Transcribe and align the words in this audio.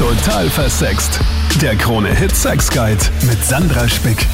Total 0.00 0.48
versext. 0.48 1.20
Der 1.60 1.76
Krone-Hit 1.76 2.34
Sex 2.34 2.70
Guide 2.70 3.04
mit 3.28 3.44
Sandra 3.44 3.86
Spick. 3.86 4.26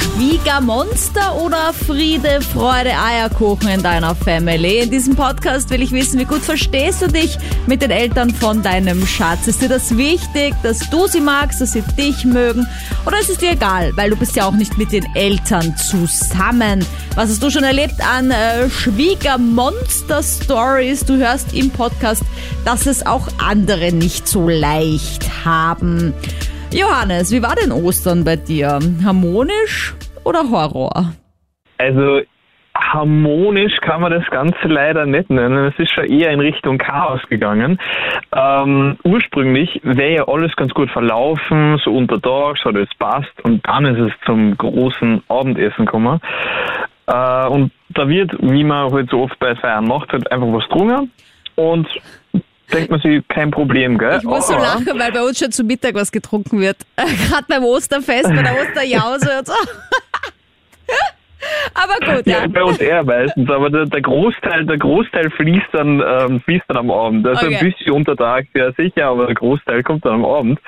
Schwiegermonster 0.00 1.36
oder 1.40 1.72
Friede, 1.72 2.40
Freude, 2.40 2.90
Eierkuchen 2.90 3.68
in 3.68 3.80
deiner 3.82 4.14
Family? 4.14 4.78
In 4.80 4.90
diesem 4.90 5.16
Podcast 5.16 5.68
will 5.70 5.82
ich 5.82 5.92
wissen, 5.92 6.18
wie 6.18 6.24
gut 6.24 6.42
verstehst 6.42 7.02
du 7.02 7.08
dich 7.08 7.36
mit 7.66 7.82
den 7.82 7.90
Eltern 7.90 8.30
von 8.30 8.62
deinem 8.62 9.06
Schatz? 9.06 9.46
Ist 9.46 9.60
dir 9.62 9.68
das 9.68 9.96
wichtig, 9.96 10.54
dass 10.62 10.78
du 10.90 11.06
sie 11.06 11.20
magst, 11.20 11.60
dass 11.60 11.72
sie 11.72 11.82
dich 11.98 12.24
mögen? 12.24 12.66
Oder 13.06 13.20
ist 13.20 13.30
es 13.30 13.38
dir 13.38 13.52
egal, 13.52 13.92
weil 13.96 14.10
du 14.10 14.16
bist 14.16 14.34
ja 14.36 14.46
auch 14.46 14.54
nicht 14.54 14.76
mit 14.78 14.92
den 14.92 15.06
Eltern 15.14 15.76
zusammen? 15.76 16.84
Was 17.14 17.30
hast 17.30 17.42
du 17.42 17.50
schon 17.50 17.64
erlebt 17.64 18.00
an 18.00 18.30
äh, 18.30 18.70
Schwiegermonster-Stories? 18.70 21.04
Du 21.04 21.16
hörst 21.16 21.52
im 21.54 21.70
Podcast, 21.70 22.22
dass 22.64 22.86
es 22.86 23.04
auch 23.06 23.28
andere 23.38 23.92
nicht 23.92 24.28
so 24.28 24.48
leicht 24.48 25.44
haben. 25.44 26.14
Johannes, 26.72 27.32
wie 27.32 27.42
war 27.42 27.56
denn 27.56 27.72
Ostern 27.72 28.24
bei 28.24 28.36
dir? 28.36 28.78
Harmonisch 29.04 29.92
oder 30.24 30.48
Horror? 30.50 31.12
Also 31.78 32.20
harmonisch 32.76 33.76
kann 33.80 34.00
man 34.00 34.12
das 34.12 34.24
Ganze 34.30 34.68
leider 34.68 35.04
nicht 35.04 35.30
nennen. 35.30 35.66
Es 35.66 35.78
ist 35.78 35.92
schon 35.92 36.04
eher 36.04 36.30
in 36.30 36.38
Richtung 36.38 36.78
Chaos 36.78 37.20
gegangen. 37.28 37.80
Ähm, 38.32 38.96
ursprünglich 39.02 39.80
wäre 39.82 40.14
ja 40.14 40.28
alles 40.28 40.54
ganz 40.54 40.72
gut 40.72 40.90
verlaufen, 40.90 41.80
so 41.84 41.92
unter 41.92 42.22
Tag, 42.22 42.58
so 42.62 42.70
das 42.70 42.88
passt 42.98 43.40
und 43.42 43.66
dann 43.66 43.86
ist 43.86 43.98
es 43.98 44.12
zum 44.24 44.56
großen 44.56 45.24
Abendessen 45.28 45.86
gekommen. 45.86 46.20
Äh, 47.08 47.46
und 47.48 47.72
da 47.88 48.08
wird, 48.08 48.30
wie 48.40 48.62
man 48.62 48.92
halt 48.92 49.10
so 49.10 49.22
oft 49.22 49.38
bei 49.40 49.56
Feiern 49.56 49.86
macht, 49.86 50.12
halt 50.12 50.30
einfach 50.30 50.52
was 50.52 50.68
drungen 50.68 51.10
und 51.56 51.88
denkt 52.70 52.90
man 52.90 53.00
sich, 53.00 53.26
kein 53.28 53.50
Problem, 53.50 53.98
gell? 53.98 54.18
Ich 54.18 54.24
muss 54.24 54.46
so 54.48 54.54
lachen, 54.54 54.86
weil 54.98 55.12
bei 55.12 55.22
uns 55.22 55.38
schon 55.38 55.52
zu 55.52 55.64
Mittag 55.64 55.94
was 55.94 56.10
getrunken 56.12 56.60
wird. 56.60 56.76
Gerade 56.96 57.44
beim 57.48 57.64
Osterfest, 57.64 58.28
bei 58.28 58.42
der 58.42 58.54
Osterjause 58.54 59.38
und 59.38 59.46
so. 59.46 59.52
Aber 61.74 61.94
gut, 62.14 62.26
Ja, 62.26 62.40
ja. 62.42 62.46
bei 62.48 62.62
uns 62.62 62.78
eher 62.78 63.02
meistens, 63.02 63.50
aber 63.50 63.70
der, 63.70 63.86
der 63.86 64.02
Großteil, 64.02 64.66
der 64.66 64.76
Großteil 64.76 65.30
fließt 65.30 65.68
dann, 65.72 66.02
ähm, 66.06 66.40
fließt 66.42 66.64
dann 66.68 66.76
am 66.76 66.90
Abend. 66.90 67.26
Also 67.26 67.46
Okay. 67.46 67.56
ein 67.56 67.64
bisschen 67.72 67.92
unter 67.92 68.14
Tag, 68.14 68.46
ja 68.54 68.70
sicher, 68.72 69.06
aber 69.06 69.26
der 69.26 69.34
Großteil 69.36 69.82
kommt 69.82 70.04
dann 70.04 70.14
am 70.14 70.24
Abend. 70.26 70.60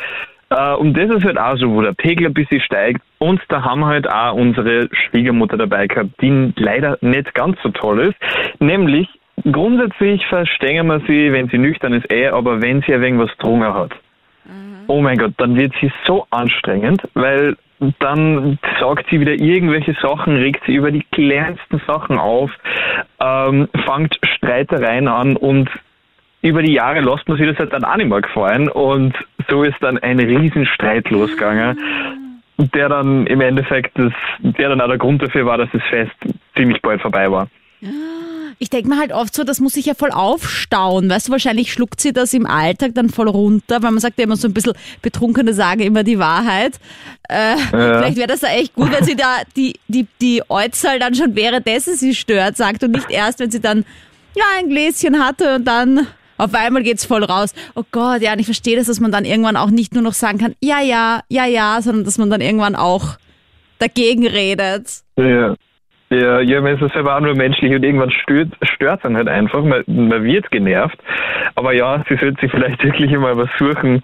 Äh, 0.49 0.73
und 0.75 0.95
das 0.97 1.11
ist 1.15 1.25
halt 1.25 1.39
auch 1.39 1.57
so, 1.59 1.69
wo 1.75 1.83
der 1.83 1.93
Pegel 1.93 2.27
ein 2.27 2.33
bisschen 2.35 2.61
steigt. 2.63 3.03
Und 3.19 3.41
da 3.49 3.63
haben 3.63 3.81
wir 3.81 3.87
halt 3.89 4.09
auch 4.11 4.33
unsere 4.35 4.89
Schwiegermutter 4.93 5.59
dabei 5.59 5.87
gehabt, 5.89 6.11
die 6.23 6.53
leider 6.57 6.97
nicht 7.03 7.35
ganz 7.35 7.59
so 7.63 7.69
toll 7.69 8.01
ist. 8.09 8.17
Nämlich, 8.61 9.09
grundsätzlich 9.51 10.25
verstehen 10.27 10.87
wir 10.87 11.01
sie, 11.01 11.33
wenn 11.33 11.49
sie 11.49 11.59
nüchtern 11.59 11.93
ist, 11.93 12.11
eh, 12.13 12.29
aber 12.29 12.63
wenn 12.63 12.83
sie 12.83 12.95
ein 12.95 13.01
wenig 13.01 13.21
was 13.21 13.31
getrunken 13.37 13.75
hat. 13.75 13.93
Oh 14.89 15.01
mein 15.01 15.17
Gott, 15.17 15.35
dann 15.37 15.57
wird 15.57 15.73
sie 15.81 15.93
so 16.07 16.27
anstrengend, 16.31 17.03
weil 17.15 17.57
dann 17.99 18.59
sagt 18.81 19.07
sie 19.11 19.21
wieder 19.21 19.33
irgendwelche 19.33 19.95
Sachen, 20.01 20.37
regt 20.37 20.63
sie 20.67 20.75
über 20.75 20.91
die 20.91 21.05
kleinsten 21.11 21.81
Sachen 21.87 22.19
auf, 22.19 22.51
ähm, 23.21 23.69
fängt 23.87 24.19
Streitereien 24.37 25.09
an 25.09 25.37
und 25.37 25.69
über 26.43 26.63
die 26.63 26.75
Jahre 26.75 27.01
lässt 27.01 27.29
man 27.29 27.39
sich 27.39 27.49
das 27.49 27.59
halt 27.59 27.73
dann 27.73 27.85
auch 27.85 27.97
nicht 27.97 28.09
mehr 28.09 28.21
gefallen 28.21 28.69
und 28.69 29.15
so 29.49 29.63
ist 29.63 29.77
dann 29.81 29.99
ein 29.99 30.19
Riesenstreit 30.19 31.09
losgegangen, 31.11 31.79
der 32.59 32.89
dann 32.89 33.27
im 33.27 33.41
Endeffekt, 33.41 33.99
das, 33.99 34.13
der 34.41 34.69
dann 34.69 34.81
auch 34.81 34.89
der 34.89 34.99
Grund 34.99 35.23
dafür 35.23 35.47
war, 35.47 35.59
dass 35.59 35.71
das 35.73 35.83
Fest 35.89 36.17
ziemlich 36.57 36.81
bald 36.83 37.01
vorbei 37.01 37.31
war. 37.31 37.49
Ich 38.63 38.71
denke 38.71 38.89
mir 38.89 38.97
halt 38.97 39.13
oft 39.13 39.35
so, 39.35 39.43
das 39.43 39.59
muss 39.59 39.73
sich 39.73 39.87
ja 39.87 39.95
voll 39.95 40.13
aufstauen. 40.13 41.11
Weißt 41.11 41.27
du, 41.27 41.33
wahrscheinlich 41.33 41.73
schluckt 41.73 42.01
sie 42.01 42.13
das 42.13 42.33
im 42.33 42.47
Alltag 42.47 42.93
dann 42.95 43.11
voll 43.11 43.29
runter, 43.29 43.83
weil 43.83 43.91
man 43.91 43.99
sagt 43.99 44.21
ja 44.21 44.25
immer 44.25 44.37
so 44.37 44.47
ein 44.47 44.55
bisschen, 44.55 44.75
Betrunkene 45.03 45.53
sagen 45.53 45.81
immer 45.81 46.05
die 46.05 46.21
Wahrheit. 46.21 46.79
Äh, 47.29 47.57
Vielleicht 47.57 48.17
wäre 48.17 48.29
das 48.29 48.39
da 48.39 48.47
echt 48.53 48.73
gut, 48.75 48.93
wenn 48.93 49.03
sie 49.05 49.17
da 49.17 49.39
die, 49.57 49.81
die, 49.89 50.07
die 50.21 50.43
Äußerl 50.49 51.01
dann 51.01 51.17
schon 51.17 51.35
währenddessen 51.35 51.97
sie 51.97 52.15
stört 52.15 52.57
sagt 52.57 52.85
und 52.85 52.93
nicht 52.93 53.11
erst, 53.11 53.41
wenn 53.41 53.51
sie 53.51 53.59
dann 53.59 53.85
ja 54.37 54.45
ein 54.57 54.69
Gläschen 54.69 55.19
hatte 55.19 55.57
und 55.57 55.65
dann 55.65 56.07
auf 56.37 56.55
einmal 56.55 56.85
geht's 56.85 57.05
voll 57.05 57.25
raus. 57.25 57.55
Oh 57.75 57.83
Gott, 57.91 58.23
ja, 58.23 58.33
und 58.33 58.39
ich 58.39 58.47
verstehe 58.47 58.77
das, 58.77 58.87
dass 58.87 59.01
man 59.01 59.11
dann 59.11 59.25
irgendwann 59.25 59.57
auch 59.57 59.71
nicht 59.71 59.93
nur 59.93 60.05
noch 60.05 60.15
sagen 60.15 60.39
kann, 60.39 60.55
ja, 60.61 60.81
ja, 60.81 61.23
ja, 61.29 61.47
ja, 61.47 61.83
sondern 61.83 62.05
dass 62.05 62.17
man 62.17 62.31
dann 62.31 62.41
irgendwann 62.41 62.77
auch 62.77 63.17
dagegen 63.81 64.25
redet. 64.25 65.03
Ja. 65.17 65.57
Ja, 66.13 66.41
ja, 66.41 66.61
man 66.61 66.79
ist 66.79 66.93
selber 66.93 67.17
auch 67.17 67.21
nur 67.21 67.35
menschlich 67.35 67.75
und 67.75 67.83
irgendwann 67.83 68.11
stört 68.11 68.51
stört 68.63 69.03
dann 69.03 69.17
halt 69.17 69.29
einfach, 69.29 69.63
man, 69.63 69.83
man 69.87 70.23
wird 70.25 70.51
genervt. 70.51 70.99
Aber 71.55 71.73
ja, 71.73 72.05
sie 72.07 72.17
sollte 72.17 72.39
sich 72.39 72.51
vielleicht 72.51 72.85
wirklich 72.85 73.11
mal 73.13 73.35
was 73.35 73.49
suchen, 73.59 74.03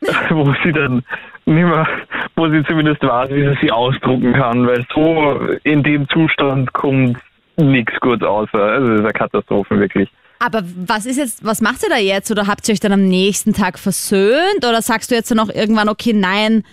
wo 0.28 0.54
sie 0.62 0.72
dann 0.72 1.02
nicht 1.46 1.64
mehr, 1.64 1.88
wo 2.34 2.46
sie 2.50 2.62
zumindest 2.64 3.02
weiß, 3.02 3.30
wie 3.30 3.48
sie 3.48 3.56
sich 3.62 3.72
ausdrucken 3.72 4.34
kann, 4.34 4.66
weil 4.66 4.84
so 4.94 5.40
in 5.64 5.82
dem 5.82 6.06
Zustand 6.10 6.74
kommt 6.74 7.16
nichts 7.56 7.98
gut 8.00 8.22
aus. 8.22 8.50
Also 8.52 8.88
das 8.88 8.98
ist 8.98 9.04
eine 9.04 9.12
Katastrophe, 9.14 9.80
wirklich. 9.80 10.10
Aber 10.40 10.62
was 10.86 11.06
ist 11.06 11.16
jetzt, 11.16 11.42
was 11.42 11.62
macht 11.62 11.82
ihr 11.82 11.88
da 11.88 11.96
jetzt? 11.96 12.30
Oder 12.30 12.46
habt 12.46 12.68
ihr 12.68 12.74
euch 12.74 12.80
dann 12.80 12.92
am 12.92 13.08
nächsten 13.08 13.54
Tag 13.54 13.78
versöhnt? 13.78 14.58
Oder 14.58 14.82
sagst 14.82 15.10
du 15.10 15.14
jetzt 15.14 15.30
dann 15.30 15.38
auch 15.38 15.48
irgendwann, 15.48 15.88
okay, 15.88 16.12
nein, 16.12 16.64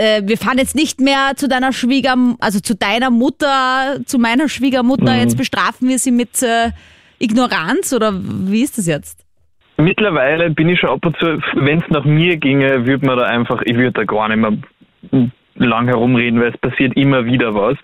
äh, 0.00 0.22
wir 0.24 0.38
fahren 0.38 0.58
jetzt 0.58 0.74
nicht 0.74 1.00
mehr 1.00 1.32
zu 1.36 1.48
deiner 1.48 1.72
Schwieger, 1.72 2.14
also 2.40 2.60
zu 2.60 2.74
deiner 2.74 3.10
Mutter, 3.10 3.98
zu 4.06 4.18
meiner 4.18 4.48
Schwiegermutter, 4.48 5.14
jetzt 5.14 5.36
bestrafen 5.36 5.88
wir 5.88 5.98
sie 5.98 6.10
mit 6.10 6.42
äh, 6.42 6.70
Ignoranz? 7.18 7.92
Oder 7.92 8.12
wie 8.14 8.62
ist 8.62 8.78
das 8.78 8.86
jetzt? 8.86 9.24
Mittlerweile 9.76 10.50
bin 10.50 10.68
ich 10.68 10.80
schon 10.80 10.90
ab 10.90 11.04
und 11.04 11.16
zu, 11.18 11.38
wenn 11.54 11.78
es 11.78 11.88
nach 11.90 12.04
mir 12.04 12.36
ginge, 12.36 12.86
würde 12.86 13.06
man 13.06 13.18
da 13.18 13.24
einfach, 13.24 13.62
ich 13.64 13.76
würde 13.76 13.92
da 13.92 14.04
gar 14.04 14.28
nicht 14.28 14.38
mehr 14.38 15.30
lang 15.56 15.86
herumreden, 15.86 16.40
weil 16.40 16.50
es 16.50 16.58
passiert 16.58 16.96
immer 16.96 17.24
wieder 17.24 17.54
was. 17.54 17.76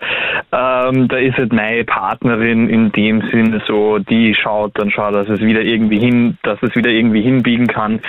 Ähm, 0.51 1.07
da 1.07 1.17
ist 1.17 1.37
halt 1.37 1.53
meine 1.53 1.83
Partnerin 1.83 2.69
in 2.69 2.91
dem 2.91 3.21
Sinne 3.29 3.61
so, 3.67 3.99
die 3.99 4.33
schaut 4.33 4.71
dann 4.75 4.91
schaut, 4.91 5.15
dass 5.15 5.29
es 5.29 5.41
wieder 5.41 5.61
irgendwie 5.61 5.99
hin, 5.99 6.37
dass 6.43 6.57
es 6.61 6.75
wieder 6.75 6.89
irgendwie 6.89 7.21
hinbiegen 7.21 7.67
kann. 7.67 7.99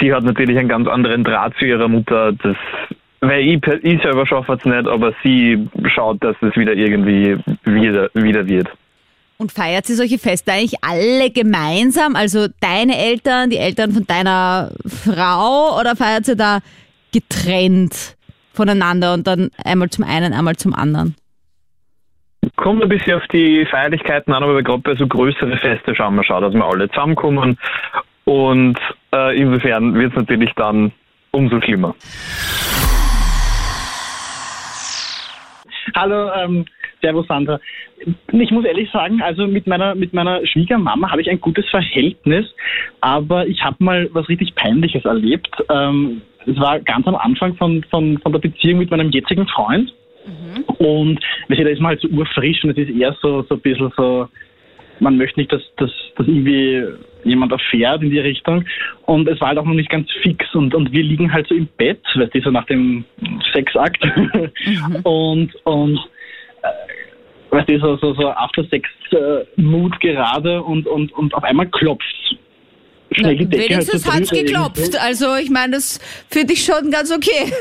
Sie 0.00 0.12
hat 0.12 0.24
natürlich 0.24 0.58
einen 0.58 0.68
ganz 0.68 0.88
anderen 0.88 1.24
Draht 1.24 1.54
zu 1.58 1.66
ihrer 1.66 1.88
Mutter, 1.88 2.32
das 2.32 2.56
weil 3.28 3.40
ich, 3.40 3.62
ich 3.82 4.02
selber 4.02 4.26
schaffe 4.26 4.54
es 4.54 4.64
nicht, 4.64 4.86
aber 4.86 5.12
sie 5.22 5.68
schaut, 5.94 6.22
dass 6.22 6.36
es 6.40 6.56
wieder 6.56 6.72
irgendwie 6.72 7.38
wieder, 7.64 8.10
wieder 8.14 8.46
wird. 8.46 8.68
Und 9.38 9.52
feiert 9.52 9.84
sie 9.84 9.94
solche 9.94 10.18
Feste 10.18 10.52
eigentlich 10.52 10.82
alle 10.82 11.30
gemeinsam? 11.30 12.16
Also 12.16 12.46
deine 12.60 12.96
Eltern, 12.96 13.50
die 13.50 13.58
Eltern 13.58 13.92
von 13.92 14.06
deiner 14.06 14.70
Frau? 14.86 15.78
Oder 15.78 15.94
feiert 15.94 16.24
sie 16.24 16.36
da 16.36 16.60
getrennt 17.12 18.16
voneinander 18.54 19.12
und 19.12 19.26
dann 19.26 19.50
einmal 19.62 19.90
zum 19.90 20.04
einen, 20.04 20.32
einmal 20.32 20.56
zum 20.56 20.74
anderen? 20.74 21.14
Kommt 22.56 22.82
ein 22.82 22.88
bisschen 22.88 23.14
auf 23.14 23.26
die 23.32 23.66
Feierlichkeiten 23.66 24.32
an, 24.32 24.42
aber 24.42 24.62
gerade 24.62 24.80
bei 24.80 24.94
so 24.94 25.06
größere 25.06 25.58
Feste 25.58 25.94
schauen 25.94 26.14
wir 26.14 26.24
schon, 26.24 26.40
dass 26.42 26.54
wir 26.54 26.64
alle 26.64 26.88
zusammenkommen. 26.88 27.58
Und 28.24 28.78
äh, 29.14 29.38
insofern 29.38 29.94
wird 29.94 30.12
es 30.12 30.16
natürlich 30.16 30.52
dann 30.56 30.92
umso 31.32 31.60
schlimmer. 31.60 31.94
Hallo, 35.96 36.30
ähm, 36.34 36.66
Servus 37.00 37.26
Sandra. 37.26 37.58
Ich 38.32 38.50
muss 38.50 38.66
ehrlich 38.66 38.90
sagen, 38.90 39.22
also 39.22 39.46
mit 39.46 39.66
meiner 39.66 39.94
mit 39.94 40.12
meiner 40.12 40.46
Schwiegermama 40.46 41.10
habe 41.10 41.22
ich 41.22 41.30
ein 41.30 41.40
gutes 41.40 41.66
Verhältnis, 41.70 42.44
aber 43.00 43.46
ich 43.46 43.62
habe 43.64 43.76
mal 43.78 44.10
was 44.12 44.28
richtig 44.28 44.54
Peinliches 44.54 45.06
erlebt. 45.06 45.48
Ähm, 45.70 46.20
es 46.46 46.58
war 46.60 46.80
ganz 46.80 47.06
am 47.06 47.14
Anfang 47.14 47.56
von, 47.56 47.82
von, 47.84 48.18
von 48.18 48.32
der 48.32 48.40
Beziehung 48.40 48.78
mit 48.78 48.90
meinem 48.90 49.10
jetzigen 49.10 49.48
Freund. 49.48 49.90
Und 50.78 51.18
weißt 51.48 51.60
du, 51.60 51.64
da 51.64 51.70
ist 51.70 51.80
man 51.80 51.90
halt 51.90 52.00
so 52.02 52.08
urfrisch 52.08 52.62
und 52.62 52.70
es 52.70 52.88
ist 52.88 52.90
eher 52.94 53.16
so, 53.22 53.42
so 53.48 53.54
ein 53.54 53.60
bisschen 53.60 53.90
so, 53.96 54.28
man 55.00 55.16
möchte 55.16 55.40
nicht, 55.40 55.52
dass, 55.52 55.62
dass 55.78 55.90
irgendwie 56.18 56.84
jemand 57.26 57.52
erfährt 57.52 58.02
in 58.02 58.10
die 58.10 58.18
Richtung. 58.18 58.64
Und 59.06 59.28
es 59.28 59.40
war 59.40 59.48
halt 59.48 59.58
auch 59.58 59.64
noch 59.64 59.74
nicht 59.74 59.90
ganz 59.90 60.08
fix. 60.22 60.54
Und, 60.54 60.74
und 60.74 60.92
wir 60.92 61.02
liegen 61.02 61.32
halt 61.32 61.46
so 61.48 61.54
im 61.54 61.68
Bett, 61.76 62.02
weißt 62.14 62.34
du, 62.34 62.40
so 62.40 62.50
nach 62.50 62.66
dem 62.66 63.04
Sexakt. 63.52 64.02
und 65.04 65.54
und 65.64 65.98
äh, 66.62 67.54
weißt 67.54 67.68
du, 67.68 67.78
so, 67.78 67.96
so, 67.96 68.14
so 68.14 68.30
After-Sex-Mood 68.30 70.00
gerade 70.00 70.62
und, 70.62 70.86
und, 70.86 71.12
und 71.12 71.34
auf 71.34 71.44
einmal 71.44 71.66
klopft 71.68 72.04
Schnell 73.12 73.36
die 73.36 73.46
Decke 73.46 73.62
halt 73.62 73.70
Wenigstens 73.70 74.12
hat's 74.12 74.28
drüber 74.28 74.42
geklopft. 74.42 74.78
irgendwo. 74.78 74.98
Also 74.98 75.36
ich 75.36 75.50
meine, 75.50 75.72
das 75.74 75.98
finde 76.28 76.52
ich 76.52 76.64
schon 76.64 76.90
ganz 76.90 77.12
okay. 77.12 77.52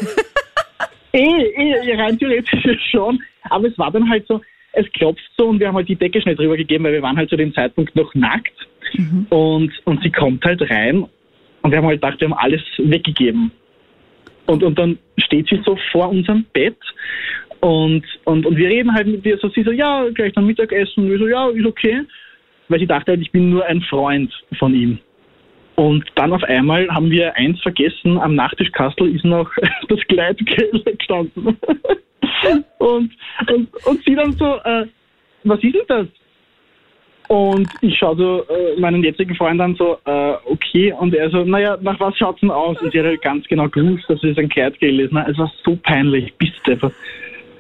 Eh, 1.14 1.20
eh, 1.20 1.96
rein 1.96 2.18
theoretisch 2.18 2.80
schon. 2.92 3.22
Aber 3.50 3.68
es 3.68 3.78
war 3.78 3.92
dann 3.92 4.10
halt 4.10 4.28
so, 4.28 4.42
es 4.76 4.92
klopft 4.92 5.24
so 5.38 5.48
und 5.48 5.60
wir 5.60 5.68
haben 5.68 5.76
halt 5.76 5.90
die 5.90 5.96
Decke 5.96 6.22
schnell 6.22 6.36
drüber 6.36 6.58
gegeben, 6.58 6.84
weil 6.84 6.94
wir 6.94 7.02
waren 7.02 7.18
halt 7.18 7.30
zu 7.30 7.38
dem 7.38 7.54
Zeitpunkt 7.54 7.96
noch 7.96 8.14
nackt. 8.14 8.54
Und, 9.30 9.72
und 9.86 10.04
sie 10.04 10.12
kommt 10.12 10.44
halt 10.46 10.62
rein 10.70 11.06
und 11.62 11.72
wir 11.72 11.78
haben 11.78 11.88
halt 11.88 12.02
gedacht, 12.02 12.22
wir 12.22 12.30
haben 12.30 12.38
alles 12.38 12.62
weggegeben. 12.78 13.52
Und, 14.46 14.64
und 14.64 14.78
dann 14.78 15.00
steht 15.18 15.48
sie 15.50 15.60
so 15.66 15.78
vor 15.92 16.10
unserem 16.10 16.46
Bett 16.54 16.78
und, 17.66 18.04
und, 18.26 18.46
und 18.46 18.58
wir 18.58 18.70
reden 18.70 18.94
halt 18.94 19.08
mit 19.08 19.26
ihr 19.26 19.40
so, 19.40 19.50
sie 19.50 19.64
so, 19.64 19.72
ja, 19.72 20.08
gleich 20.14 20.34
dann 20.34 20.46
Mittagessen. 20.46 21.06
Und 21.06 21.10
wir 21.10 21.18
so, 21.18 21.28
ja, 21.28 21.50
ist 21.50 21.66
okay. 21.66 22.04
Weil 22.68 22.80
sie 22.80 22.86
dachte 22.86 23.14
halt, 23.14 23.22
ich 23.22 23.32
bin 23.32 23.50
nur 23.50 23.66
ein 23.66 23.82
Freund 23.82 24.32
von 24.60 24.76
ihm. 24.76 25.00
Und 25.76 26.06
dann 26.16 26.32
auf 26.32 26.44
einmal 26.44 26.88
haben 26.90 27.12
wir 27.12 27.36
eins 27.36 27.62
vergessen, 27.62 28.18
am 28.18 28.36
Nachttischkastel 28.36 29.14
ist 29.14 29.26
noch 29.26 29.52
das 29.90 30.00
Gleitgel 30.08 30.84
gestanden. 30.98 31.58
und, 32.80 33.12
und, 33.50 33.86
und 33.86 34.04
sie 34.06 34.16
dann 34.16 34.32
so, 34.34 34.56
äh, 34.64 34.86
was 35.44 35.62
ist 35.64 35.76
denn 35.76 35.82
das? 35.88 36.08
Und 37.28 37.68
ich 37.82 37.98
schaue 37.98 38.16
so 38.16 38.46
äh, 38.54 38.80
meinen 38.80 39.04
jetzigen 39.04 39.36
Freund 39.36 39.60
an 39.60 39.76
so, 39.76 39.98
äh, 40.06 40.34
okay, 40.46 40.94
und 40.94 41.14
er 41.16 41.30
so, 41.32 41.44
naja, 41.44 41.78
nach 41.82 42.00
was 42.00 42.16
schaut's 42.18 42.40
denn 42.42 42.52
aus? 42.52 42.80
Und 42.82 42.92
sie 42.92 43.00
hat 43.00 43.08
halt 43.08 43.22
ganz 43.22 43.46
genau 43.48 43.68
gewusst, 43.68 44.06
dass 44.08 44.24
es 44.24 44.38
ein 44.38 44.48
Gleitgel 44.48 45.00
ist. 45.00 45.12
Es 45.12 45.38
war 45.38 45.52
so 45.64 45.76
peinlich, 45.82 46.34
bist 46.36 46.54
du 46.66 46.78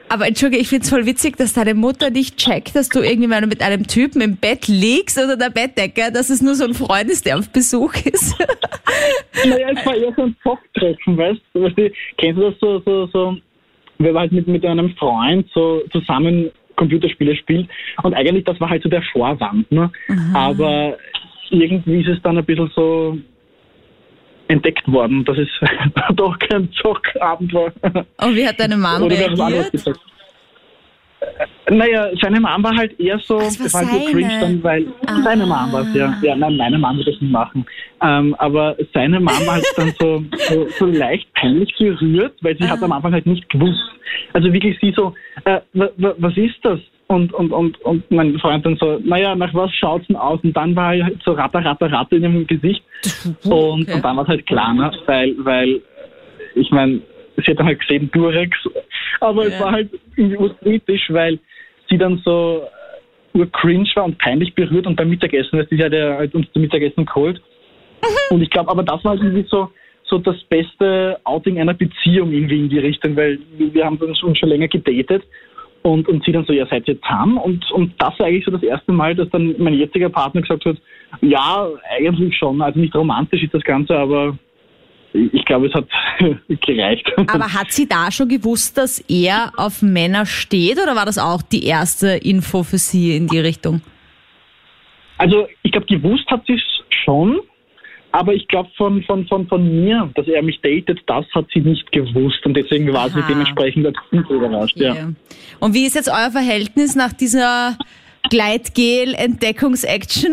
aber 0.09 0.27
entschuldige, 0.27 0.61
ich 0.61 0.69
finde 0.69 0.83
es 0.83 0.89
voll 0.89 1.05
witzig, 1.05 1.37
dass 1.37 1.53
deine 1.53 1.73
Mutter 1.73 2.09
nicht 2.09 2.37
checkt, 2.37 2.75
dass 2.75 2.89
du 2.89 2.99
irgendwie 2.99 3.27
mal 3.27 3.45
mit 3.47 3.61
einem 3.61 3.87
Typen 3.87 4.21
im 4.21 4.37
Bett 4.37 4.67
liegst 4.67 5.17
oder 5.17 5.37
der 5.37 5.49
Bettdecke, 5.49 6.11
dass 6.13 6.29
es 6.29 6.41
nur 6.41 6.55
so 6.55 6.65
ein 6.65 6.73
Freund 6.73 7.09
ist, 7.09 7.25
der 7.25 7.37
auf 7.37 7.51
Besuch 7.51 7.93
ist. 8.05 8.39
naja, 9.45 9.69
es 9.75 9.85
war 9.85 9.95
eher 9.95 10.13
so 10.15 10.23
ein 10.23 10.35
Zocktreffen, 10.43 11.17
weißt 11.17 11.41
du? 11.53 11.91
Kennst 12.17 12.37
du 12.39 12.49
das 12.49 12.59
so, 12.59 12.79
so, 12.85 13.07
so, 13.07 13.37
wenn 13.97 14.13
man 14.13 14.21
halt 14.21 14.31
mit, 14.31 14.47
mit 14.47 14.65
einem 14.65 14.95
Freund 14.95 15.47
so 15.53 15.81
zusammen 15.91 16.51
Computerspiele 16.75 17.35
spielt 17.35 17.69
und 18.03 18.13
eigentlich, 18.13 18.43
das 18.43 18.59
war 18.59 18.69
halt 18.69 18.83
so 18.83 18.89
der 18.89 19.03
Vorwand, 19.13 19.71
ne? 19.71 19.89
Aber 20.33 20.97
irgendwie 21.49 22.01
ist 22.01 22.09
es 22.09 22.21
dann 22.21 22.37
ein 22.37 22.45
bisschen 22.45 22.71
so 22.75 23.17
entdeckt 24.47 24.87
worden, 24.91 25.25
dass 25.25 25.37
es 25.37 25.49
doch 26.15 26.37
kein 26.39 26.71
Zockabend 26.73 27.53
war. 27.53 27.71
Und 28.21 28.35
wie 28.35 28.47
hat 28.47 28.59
deine 28.59 28.77
Mom 28.77 28.85
haben 28.85 29.03
reagiert? 29.07 29.71
gesagt. 29.71 29.99
Naja, 31.69 32.09
seine 32.21 32.39
Mom 32.39 32.63
war 32.63 32.75
halt 32.77 32.99
eher 32.99 33.17
so, 33.19 33.39
Das 33.39 33.57
war 33.59 33.63
das 33.65 33.73
war 33.73 33.91
halt 33.91 34.03
so 34.03 34.11
cringe 34.11 34.39
dann, 34.39 34.63
weil 34.63 34.85
Ah. 35.07 35.21
seine 35.23 35.45
Mom 35.47 35.71
war 35.71 35.83
ja. 35.95 36.15
Ja, 36.21 36.35
nein, 36.35 36.55
meine 36.57 36.77
Mom 36.77 36.97
würde 36.97 37.11
das 37.11 37.19
nicht 37.21 37.31
machen. 37.31 37.65
Ähm, 38.03 38.35
aber 38.37 38.75
seine 38.93 39.19
Mom 39.19 39.33
war 39.47 39.55
halt 39.55 39.65
dann 39.75 39.91
so, 39.99 40.23
so, 40.47 40.67
so 40.77 40.85
leicht 40.85 41.31
peinlich 41.33 41.73
berührt, 41.79 42.33
weil 42.41 42.55
sie 42.57 42.67
hat 42.69 42.79
Ah. 42.81 42.85
am 42.85 42.91
Anfang 42.91 43.13
halt 43.13 43.25
nicht 43.25 43.49
gewusst. 43.49 43.81
Also 44.33 44.53
wirklich 44.53 44.77
sie 44.79 44.93
so, 44.95 45.15
äh, 45.45 45.61
wa- 45.73 45.89
wa- 45.97 46.13
was 46.19 46.37
ist 46.37 46.55
das? 46.61 46.79
Und, 47.07 47.33
und, 47.33 47.51
und, 47.51 47.79
und 47.81 48.09
mein 48.09 48.37
Freund 48.39 48.65
dann 48.65 48.77
so, 48.77 48.99
naja, 49.03 49.35
nach 49.35 49.53
was 49.53 49.71
schaut's 49.75 50.07
denn 50.07 50.15
aus? 50.15 50.39
Und 50.43 50.57
dann 50.57 50.75
war 50.75 50.87
halt 50.87 51.21
so 51.23 51.33
ratter, 51.33 51.63
ratter, 51.63 51.91
ratter 51.91 52.15
in 52.15 52.23
ihrem 52.23 52.47
Gesicht. 52.47 52.83
Und, 53.43 53.83
Okay. 53.83 53.93
und 53.93 54.03
dann 54.03 54.17
war 54.17 54.23
es 54.23 54.29
halt 54.29 54.45
klar, 54.47 54.73
ne? 54.73 54.91
weil, 55.05 55.35
weil 55.39 55.81
ich 56.55 56.71
meine, 56.71 57.01
sie 57.37 57.43
hat 57.51 57.59
dann 57.59 57.67
halt 57.67 57.79
gesehen, 57.79 58.09
Durex, 58.11 58.57
aber 59.19 59.47
Ja. 59.47 59.53
es 59.53 59.59
war 59.59 59.71
halt 59.71 59.89
irgendwie 60.15 60.37
urkritisch, 60.37 61.03
weil 61.09 61.37
sie 61.89 61.97
dann 61.99 62.17
so 62.25 62.63
urcringe 63.33 63.87
war 63.95 64.05
und 64.05 64.17
peinlich 64.17 64.55
berührt 64.55 64.87
und 64.87 64.95
beim 64.95 65.09
Mittagessen, 65.09 65.59
weil 65.59 65.67
sie 65.69 65.83
hat 65.83 65.93
ja 65.93 66.15
halt 66.17 66.33
uns 66.33 66.51
zum 66.53 66.63
Mittagessen 66.63 67.05
geholt. 67.05 67.39
Und 68.31 68.41
ich 68.41 68.49
glaube, 68.49 68.71
aber 68.71 68.81
das 68.81 69.03
war 69.03 69.11
halt 69.11 69.21
irgendwie 69.21 69.45
so, 69.47 69.69
so 70.05 70.17
das 70.17 70.37
beste 70.49 71.19
Outing 71.23 71.59
einer 71.59 71.73
Beziehung 71.73 72.31
irgendwie 72.31 72.59
in 72.61 72.69
die 72.69 72.79
Richtung, 72.79 73.15
weil 73.15 73.37
wir 73.57 73.85
haben 73.85 73.97
uns 73.97 74.17
schon, 74.19 74.35
schon 74.35 74.49
länger 74.49 74.67
gedatet 74.67 75.23
und, 75.85 76.07
und 76.07 76.23
sie 76.25 76.31
dann 76.31 76.45
so, 76.45 76.53
ja, 76.53 76.65
seid 76.67 76.87
ihr 76.87 76.99
zusammen? 77.01 77.37
Und, 77.37 77.71
und 77.71 77.93
das 77.99 78.17
war 78.19 78.27
eigentlich 78.27 78.45
so 78.45 78.51
das 78.51 78.63
erste 78.63 78.91
Mal, 78.91 79.15
dass 79.15 79.29
dann 79.29 79.55
mein 79.59 79.75
jetziger 79.75 80.09
Partner 80.09 80.41
gesagt 80.41 80.65
hat, 80.65 80.77
ja, 81.21 81.67
eigentlich 81.97 82.35
schon, 82.35 82.61
also 82.61 82.79
nicht 82.79 82.95
romantisch 82.95 83.43
ist 83.43 83.53
das 83.53 83.63
Ganze, 83.63 83.95
aber 83.95 84.37
ich 85.13 85.45
glaube, 85.45 85.67
es 85.67 85.73
hat 85.73 85.87
gereicht. 86.65 87.09
Aber 87.27 87.53
hat 87.53 87.71
sie 87.71 87.87
da 87.87 88.11
schon 88.11 88.27
gewusst, 88.27 88.77
dass 88.77 88.99
er 89.07 89.51
auf 89.57 89.81
Männer 89.81 90.25
steht 90.25 90.81
oder 90.81 90.95
war 90.95 91.05
das 91.05 91.17
auch 91.17 91.41
die 91.41 91.65
erste 91.65 92.07
Info 92.09 92.63
für 92.63 92.77
sie 92.77 93.15
in 93.15 93.27
die 93.27 93.39
Richtung? 93.39 93.81
Also 95.17 95.47
ich 95.63 95.71
glaube, 95.71 95.87
gewusst 95.87 96.29
hat 96.29 96.45
sie 96.47 96.53
es 96.55 96.61
schon, 97.05 97.39
aber 98.15 98.33
ich 98.33 98.47
glaube 98.47 98.69
von, 98.77 99.03
von, 99.03 99.27
von, 99.27 99.45
von 99.47 99.83
mir, 99.83 100.09
dass 100.15 100.25
er 100.29 100.41
mich 100.41 100.61
datet, 100.61 101.01
das 101.05 101.25
hat 101.33 101.47
sie 101.53 101.59
nicht 101.59 101.91
gewusst 101.91 102.45
und 102.45 102.55
deswegen 102.55 102.93
war 102.93 103.09
sie 103.09 103.19
Aha. 103.19 103.27
dementsprechend 103.27 103.85
als 103.85 103.97
Kind 104.09 104.29
überrascht. 104.29 104.77
Ja. 104.77 104.93
Okay. 104.93 105.07
Und 105.59 105.73
wie 105.73 105.85
ist 105.85 105.95
jetzt 105.95 106.07
euer 106.07 106.31
Verhältnis 106.31 106.95
nach 106.95 107.11
dieser 107.11 107.77
Gleitgel-Entdeckungsaction? 108.29 110.31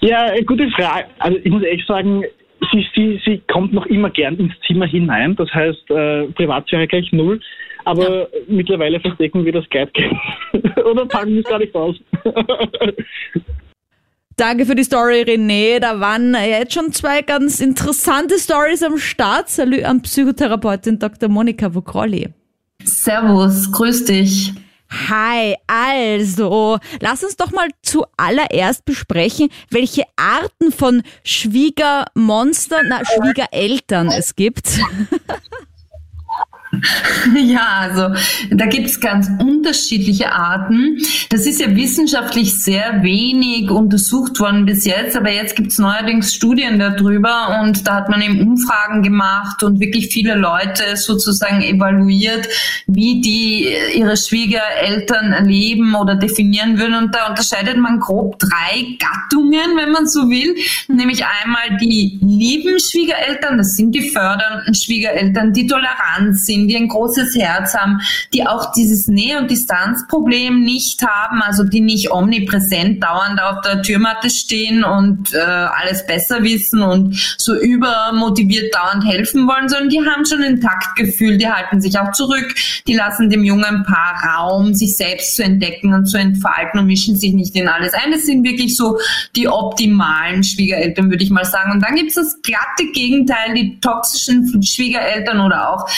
Ja, 0.00 0.32
gute 0.46 0.70
Frage. 0.70 1.08
Also 1.18 1.38
ich 1.44 1.50
muss 1.50 1.62
echt 1.64 1.86
sagen, 1.86 2.24
sie, 2.72 2.86
sie, 2.94 3.20
sie 3.26 3.42
kommt 3.52 3.74
noch 3.74 3.84
immer 3.86 4.08
gern 4.08 4.36
ins 4.36 4.54
Zimmer 4.66 4.86
hinein. 4.86 5.36
Das 5.36 5.52
heißt, 5.52 5.90
äh, 5.90 6.28
Privatsphäre 6.28 6.86
gleich 6.86 7.12
null. 7.12 7.38
Aber 7.84 8.28
mittlerweile 8.46 8.98
verstecken 9.00 9.44
wir 9.44 9.52
das 9.52 9.68
Gleitgel. 9.68 10.10
Oder 10.90 11.04
packen 11.04 11.34
wir 11.34 11.40
es 11.40 11.48
gar 11.48 11.58
nicht 11.58 11.74
aus. 11.74 11.96
Danke 14.38 14.66
für 14.66 14.76
die 14.76 14.84
Story, 14.84 15.22
René. 15.22 15.80
Da 15.80 15.98
waren 15.98 16.32
jetzt 16.32 16.72
schon 16.72 16.92
zwei 16.92 17.22
ganz 17.22 17.58
interessante 17.58 18.38
Stories 18.38 18.84
am 18.84 18.96
Start. 18.96 19.48
Salü 19.48 19.82
an 19.82 20.00
Psychotherapeutin 20.00 21.00
Dr. 21.00 21.28
Monika 21.28 21.74
Vokrolli. 21.74 22.28
Servus, 22.84 23.72
grüß 23.72 24.04
dich. 24.04 24.54
Hi, 25.08 25.56
also, 25.66 26.78
lass 27.00 27.24
uns 27.24 27.36
doch 27.36 27.50
mal 27.50 27.66
zuallererst 27.82 28.84
besprechen, 28.84 29.48
welche 29.70 30.04
Arten 30.14 30.70
von 30.70 31.02
Schwiegermonstern, 31.24 32.86
na, 32.88 33.00
Schwiegereltern 33.04 34.06
es 34.06 34.36
gibt. 34.36 34.68
Ja, 37.34 37.66
also 37.80 38.14
da 38.50 38.66
gibt's 38.66 39.00
ganz 39.00 39.28
unterschiedliche 39.38 40.32
Arten. 40.32 40.98
Das 41.30 41.46
ist 41.46 41.60
ja 41.60 41.74
wissenschaftlich 41.74 42.62
sehr 42.62 43.02
wenig 43.02 43.70
untersucht 43.70 44.40
worden 44.40 44.64
bis 44.64 44.84
jetzt, 44.84 45.16
aber 45.16 45.30
jetzt 45.30 45.56
gibt's 45.56 45.78
neuerdings 45.78 46.34
Studien 46.34 46.78
darüber 46.78 47.60
und 47.60 47.86
da 47.86 47.96
hat 47.96 48.08
man 48.08 48.22
eben 48.22 48.40
Umfragen 48.40 49.02
gemacht 49.02 49.62
und 49.62 49.80
wirklich 49.80 50.08
viele 50.08 50.34
Leute 50.34 50.96
sozusagen 50.96 51.62
evaluiert, 51.62 52.48
wie 52.86 53.20
die 53.20 53.68
ihre 53.94 54.16
Schwiegereltern 54.16 55.32
erleben 55.32 55.94
oder 55.94 56.14
definieren 56.14 56.78
würden. 56.78 56.94
Und 56.94 57.14
da 57.14 57.28
unterscheidet 57.28 57.76
man 57.76 58.00
grob 58.00 58.38
drei 58.38 58.96
Gattungen, 58.98 59.76
wenn 59.76 59.92
man 59.92 60.06
so 60.06 60.28
will. 60.28 60.54
Nämlich 60.88 61.24
einmal 61.24 61.78
die 61.80 62.18
lieben 62.22 62.78
Schwiegereltern, 62.80 63.58
das 63.58 63.76
sind 63.76 63.94
die 63.94 64.10
fördernden 64.10 64.74
Schwiegereltern, 64.74 65.52
die 65.52 65.66
tolerant 65.66 66.38
sind, 66.38 66.57
die 66.66 66.76
ein 66.76 66.88
großes 66.88 67.36
Herz 67.36 67.74
haben, 67.74 68.00
die 68.32 68.46
auch 68.46 68.72
dieses 68.72 69.06
Nähe- 69.06 69.38
und 69.38 69.50
Distanzproblem 69.50 70.60
nicht 70.62 71.02
haben, 71.02 71.42
also 71.42 71.62
die 71.62 71.80
nicht 71.80 72.10
omnipräsent 72.10 73.02
dauernd 73.02 73.40
auf 73.40 73.60
der 73.60 73.82
Türmatte 73.82 74.30
stehen 74.30 74.82
und 74.82 75.32
äh, 75.34 75.38
alles 75.38 76.06
besser 76.06 76.42
wissen 76.42 76.82
und 76.82 77.14
so 77.38 77.54
übermotiviert 77.54 78.74
dauernd 78.74 79.04
helfen 79.04 79.46
wollen, 79.46 79.68
sondern 79.68 79.90
die 79.90 80.00
haben 80.00 80.24
schon 80.24 80.42
ein 80.42 80.60
Taktgefühl, 80.60 81.38
die 81.38 81.48
halten 81.48 81.80
sich 81.80 81.98
auch 81.98 82.12
zurück, 82.12 82.54
die 82.86 82.94
lassen 82.94 83.30
dem 83.30 83.44
jungen 83.44 83.84
Paar 83.84 84.22
Raum, 84.24 84.74
sich 84.74 84.96
selbst 84.96 85.36
zu 85.36 85.44
entdecken 85.44 85.92
und 85.92 86.06
zu 86.06 86.18
entfalten 86.18 86.80
und 86.80 86.86
mischen 86.86 87.16
sich 87.16 87.32
nicht 87.32 87.54
in 87.54 87.68
alles 87.68 87.92
ein. 87.94 88.10
Das 88.10 88.24
sind 88.24 88.44
wirklich 88.44 88.76
so 88.76 88.98
die 89.36 89.48
optimalen 89.48 90.42
Schwiegereltern, 90.42 91.10
würde 91.10 91.22
ich 91.22 91.30
mal 91.30 91.44
sagen. 91.44 91.72
Und 91.72 91.82
dann 91.82 91.94
gibt 91.94 92.10
es 92.10 92.16
das 92.16 92.42
glatte 92.42 92.90
Gegenteil, 92.92 93.54
die 93.54 93.78
toxischen 93.80 94.62
Schwiegereltern 94.62 95.40
oder 95.40 95.70
auch 95.70 95.88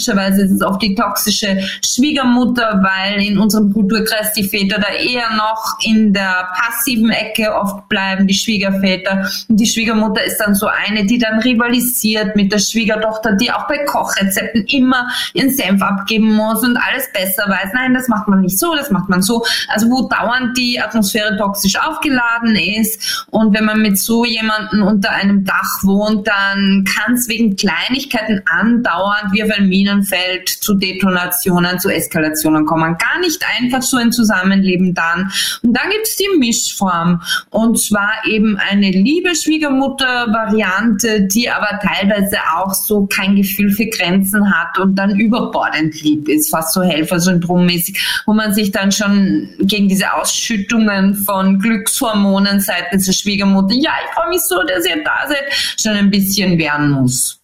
klassischerweise 0.00 0.42
ist 0.42 0.52
es 0.52 0.62
auch 0.62 0.78
die 0.78 0.94
toxische 0.94 1.58
Schwiegermutter, 1.84 2.82
weil 2.82 3.20
in 3.22 3.38
unserem 3.38 3.72
Kulturkreis 3.72 4.32
die 4.32 4.48
Väter 4.48 4.80
da 4.80 4.88
eher 4.88 5.30
noch 5.36 5.78
in 5.84 6.12
der 6.12 6.48
passiven 6.54 7.10
Ecke 7.10 7.54
oft 7.54 7.88
bleiben, 7.88 8.26
die 8.26 8.34
Schwiegerväter. 8.34 9.28
Und 9.48 9.58
die 9.58 9.66
Schwiegermutter 9.66 10.24
ist 10.24 10.38
dann 10.38 10.54
so 10.54 10.66
eine, 10.66 11.04
die 11.04 11.18
dann 11.18 11.40
rivalisiert 11.40 12.36
mit 12.36 12.52
der 12.52 12.58
Schwiegertochter, 12.58 13.32
die 13.32 13.50
auch 13.52 13.66
bei 13.68 13.78
Kochrezepten 13.84 14.64
immer 14.66 15.08
ihren 15.34 15.50
Senf 15.50 15.82
abgeben 15.82 16.34
muss 16.34 16.62
und 16.62 16.76
alles 16.76 17.08
besser 17.12 17.48
weiß. 17.48 17.70
Nein, 17.74 17.94
das 17.94 18.08
macht 18.08 18.28
man 18.28 18.40
nicht 18.40 18.58
so, 18.58 18.74
das 18.74 18.90
macht 18.90 19.08
man 19.08 19.22
so. 19.22 19.44
Also 19.68 19.88
wo 19.88 20.08
dauernd 20.08 20.56
die 20.56 20.80
Atmosphäre 20.80 21.36
toxisch 21.36 21.76
aufgeladen 21.78 22.56
ist. 22.56 23.26
Und 23.30 23.54
wenn 23.54 23.64
man 23.64 23.82
mit 23.82 23.98
so 23.98 24.24
jemanden 24.24 24.82
unter 24.82 25.10
einem 25.10 25.44
Dach 25.44 25.82
wohnt, 25.82 26.26
dann 26.26 26.84
kann 26.84 27.14
es 27.14 27.28
wegen 27.28 27.56
Kleinigkeiten 27.56 28.42
andauernd 28.46 29.32
wie 29.32 29.42
auf 29.42 29.50
ein 29.50 29.68
Minenfeld 29.90 30.48
zu 30.48 30.74
Detonationen, 30.74 31.78
zu 31.78 31.88
Eskalationen 31.88 32.64
kommen. 32.64 32.96
Gar 32.98 33.20
nicht 33.20 33.42
einfach 33.58 33.82
so 33.82 33.96
ein 33.96 34.12
Zusammenleben 34.12 34.94
dann. 34.94 35.30
Und 35.62 35.76
dann 35.76 35.90
gibt 35.90 36.06
es 36.06 36.16
die 36.16 36.28
Mischform. 36.38 37.22
Und 37.50 37.78
zwar 37.78 38.12
eben 38.26 38.56
eine 38.56 38.90
liebe 38.90 39.34
Schwiegermutter-Variante, 39.34 41.22
die 41.22 41.50
aber 41.50 41.78
teilweise 41.80 42.38
auch 42.56 42.72
so 42.74 43.06
kein 43.06 43.36
Gefühl 43.36 43.70
für 43.70 43.86
Grenzen 43.86 44.50
hat 44.50 44.78
und 44.78 44.96
dann 44.96 45.18
überbordend 45.18 46.00
lieb 46.02 46.28
ist, 46.28 46.50
fast 46.50 46.74
so 46.74 46.82
Helfersyndrommäßig, 46.82 48.22
wo 48.26 48.32
man 48.32 48.54
sich 48.54 48.70
dann 48.70 48.92
schon 48.92 49.48
gegen 49.60 49.88
diese 49.88 50.12
Ausschüttungen 50.14 51.14
von 51.14 51.58
Glückshormonen 51.58 52.60
seitens 52.60 53.06
der 53.06 53.12
Schwiegermutter, 53.12 53.74
ja, 53.74 53.92
ich 54.04 54.14
freue 54.14 54.28
mich 54.30 54.42
so, 54.42 54.62
dass 54.62 54.86
ihr 54.86 55.02
da 55.04 55.28
seid, 55.28 55.44
schon 55.80 55.92
ein 55.92 56.10
bisschen 56.10 56.58
wehren 56.58 56.90
muss. 56.90 57.39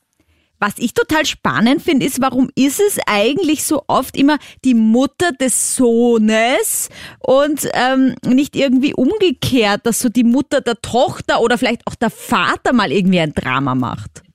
Was 0.58 0.74
ich 0.78 0.94
total 0.94 1.26
spannend 1.26 1.82
finde, 1.82 2.06
ist, 2.06 2.20
warum 2.20 2.50
ist 2.54 2.80
es 2.80 2.98
eigentlich 3.06 3.64
so 3.64 3.82
oft 3.88 4.16
immer 4.16 4.38
die 4.64 4.74
Mutter 4.74 5.32
des 5.32 5.76
Sohnes 5.76 6.88
und 7.18 7.68
ähm, 7.74 8.14
nicht 8.24 8.56
irgendwie 8.56 8.94
umgekehrt, 8.94 9.84
dass 9.84 10.00
so 10.00 10.08
die 10.08 10.24
Mutter 10.24 10.60
der 10.62 10.80
Tochter 10.80 11.40
oder 11.40 11.58
vielleicht 11.58 11.86
auch 11.86 11.94
der 11.94 12.10
Vater 12.10 12.72
mal 12.72 12.90
irgendwie 12.90 13.20
ein 13.20 13.34
Drama 13.34 13.74
macht? 13.74 14.25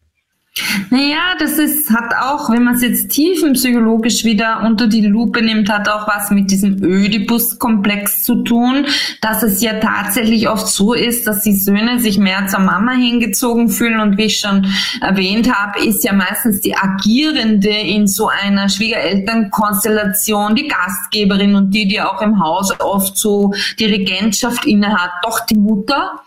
Naja, 0.90 1.36
das 1.40 1.58
ist, 1.58 1.90
hat 1.92 2.14
auch, 2.22 2.50
wenn 2.50 2.66
man 2.66 2.76
es 2.76 2.82
jetzt 2.82 3.10
tiefenpsychologisch 3.12 4.26
wieder 4.26 4.64
unter 4.66 4.88
die 4.88 5.06
Lupe 5.06 5.42
nimmt, 5.42 5.70
hat 5.72 5.88
auch 5.88 6.10
was 6.10 6.30
mit 6.30 6.52
diesem 6.52 6.84
Ödipus-Komplex 6.84 8.24
zu 8.24 8.44
tun, 8.44 8.86
dass 9.22 9.44
es 9.44 9.62
ja 9.62 9.80
tatsächlich 9.80 10.50
oft 10.50 10.68
so 10.68 10.94
ist, 10.94 11.26
dass 11.26 11.44
die 11.44 11.56
Söhne 11.56 12.00
sich 12.00 12.18
mehr 12.18 12.48
zur 12.48 12.60
Mama 12.60 12.92
hingezogen 12.92 13.70
fühlen 13.70 14.02
und 14.02 14.18
wie 14.18 14.26
ich 14.26 14.40
schon 14.40 14.68
erwähnt 15.00 15.50
habe, 15.54 15.86
ist 15.86 16.04
ja 16.04 16.12
meistens 16.12 16.60
die 16.60 16.76
Agierende 16.76 17.70
in 17.70 18.08
so 18.08 18.28
einer 18.28 18.68
Schwiegerelternkonstellation, 18.68 20.56
die 20.56 20.68
Gastgeberin 20.68 21.56
und 21.56 21.72
die, 21.72 21.88
die 21.88 22.02
auch 22.02 22.22
im 22.22 22.44
Haus 22.44 22.78
oft 22.82 23.16
so 23.18 23.54
die 23.80 23.86
Regentschaft 23.86 24.66
innehat, 24.66 25.12
doch 25.24 25.46
die 25.46 25.56
Mutter 25.56 26.20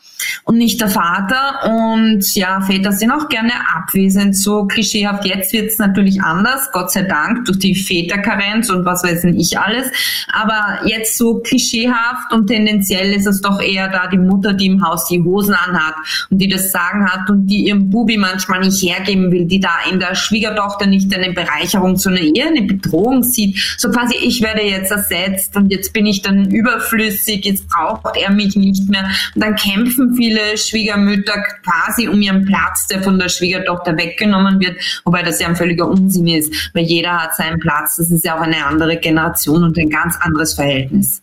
und 0.44 0.58
nicht 0.58 0.80
der 0.80 0.88
Vater. 0.88 1.60
Und 1.64 2.34
ja, 2.34 2.60
Väter 2.60 2.92
sind 2.92 3.10
auch 3.10 3.28
gerne 3.28 3.52
abwesend, 3.74 4.36
so 4.36 4.64
klischeehaft. 4.66 5.24
Jetzt 5.24 5.52
wird 5.52 5.70
es 5.70 5.78
natürlich 5.78 6.20
anders, 6.22 6.70
Gott 6.72 6.90
sei 6.90 7.02
Dank, 7.02 7.44
durch 7.44 7.58
die 7.58 7.74
Väterkarenz 7.74 8.70
und 8.70 8.84
was 8.84 9.04
weiß 9.04 9.24
ich 9.24 9.58
alles. 9.58 9.90
Aber 10.32 10.86
jetzt 10.86 11.16
so 11.16 11.40
klischeehaft 11.40 12.32
und 12.32 12.48
tendenziell 12.48 13.12
ist 13.12 13.26
es 13.26 13.40
doch 13.40 13.60
eher 13.60 13.88
da 13.88 14.08
die 14.08 14.18
Mutter, 14.18 14.52
die 14.52 14.66
im 14.66 14.84
Haus 14.84 15.06
die 15.06 15.22
Hosen 15.22 15.54
anhat 15.54 15.94
und 16.30 16.38
die 16.38 16.48
das 16.48 16.72
Sagen 16.72 17.08
hat 17.08 17.30
und 17.30 17.46
die 17.46 17.66
ihrem 17.66 17.90
Bubi 17.90 18.16
manchmal 18.16 18.60
nicht 18.60 18.82
hergeben 18.82 19.30
will, 19.30 19.44
die 19.44 19.60
da 19.60 19.70
in 19.90 20.00
der 20.00 20.14
Schwiegertochter 20.14 20.86
nicht 20.86 21.14
eine 21.14 21.32
Bereicherung, 21.32 21.96
sondern 21.96 22.34
eher 22.34 22.48
eine 22.48 22.62
Bedrohung 22.62 23.22
sieht. 23.22 23.58
So 23.78 23.90
quasi, 23.90 24.16
ich 24.22 24.42
werde 24.42 24.62
jetzt 24.62 24.90
ersetzt 24.90 25.56
und 25.56 25.70
jetzt 25.70 25.92
bin 25.92 26.06
ich 26.06 26.22
dann 26.22 26.50
überflüssig, 26.50 27.44
jetzt 27.44 27.68
braucht 27.68 28.16
er 28.16 28.30
mich 28.30 28.56
nicht 28.56 28.88
mehr. 28.88 29.08
Und 29.34 29.44
dann 29.44 29.54
kämpfen 29.56 30.14
viele 30.14 30.23
Schwiegermütter 30.56 31.42
quasi 31.62 32.08
um 32.08 32.20
ihren 32.20 32.44
Platz, 32.44 32.86
der 32.86 33.02
von 33.02 33.18
der 33.18 33.28
Schwiegertochter 33.28 33.96
weggenommen 33.96 34.60
wird, 34.60 34.76
wobei 35.04 35.22
das 35.22 35.40
ja 35.40 35.48
ein 35.48 35.56
völliger 35.56 35.88
Unsinn 35.88 36.26
ist, 36.26 36.70
weil 36.74 36.84
jeder 36.84 37.22
hat 37.22 37.34
seinen 37.34 37.58
Platz. 37.58 37.96
Das 37.96 38.10
ist 38.10 38.24
ja 38.24 38.36
auch 38.36 38.42
eine 38.42 38.64
andere 38.64 38.96
Generation 38.96 39.64
und 39.64 39.78
ein 39.78 39.90
ganz 39.90 40.16
anderes 40.20 40.54
Verhältnis. 40.54 41.22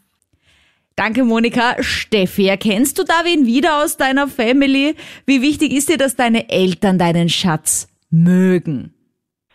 Danke, 0.95 1.23
Monika. 1.23 1.81
Steffi, 1.81 2.47
erkennst 2.47 2.99
du 2.99 3.03
da 3.03 3.21
wen 3.23 3.45
wieder 3.45 3.83
aus 3.83 3.97
deiner 3.97 4.27
Family? 4.27 4.95
Wie 5.25 5.41
wichtig 5.41 5.71
ist 5.73 5.89
dir, 5.89 5.97
dass 5.97 6.15
deine 6.15 6.49
Eltern 6.49 6.99
deinen 6.99 7.29
Schatz 7.29 7.87
mögen? 8.09 8.93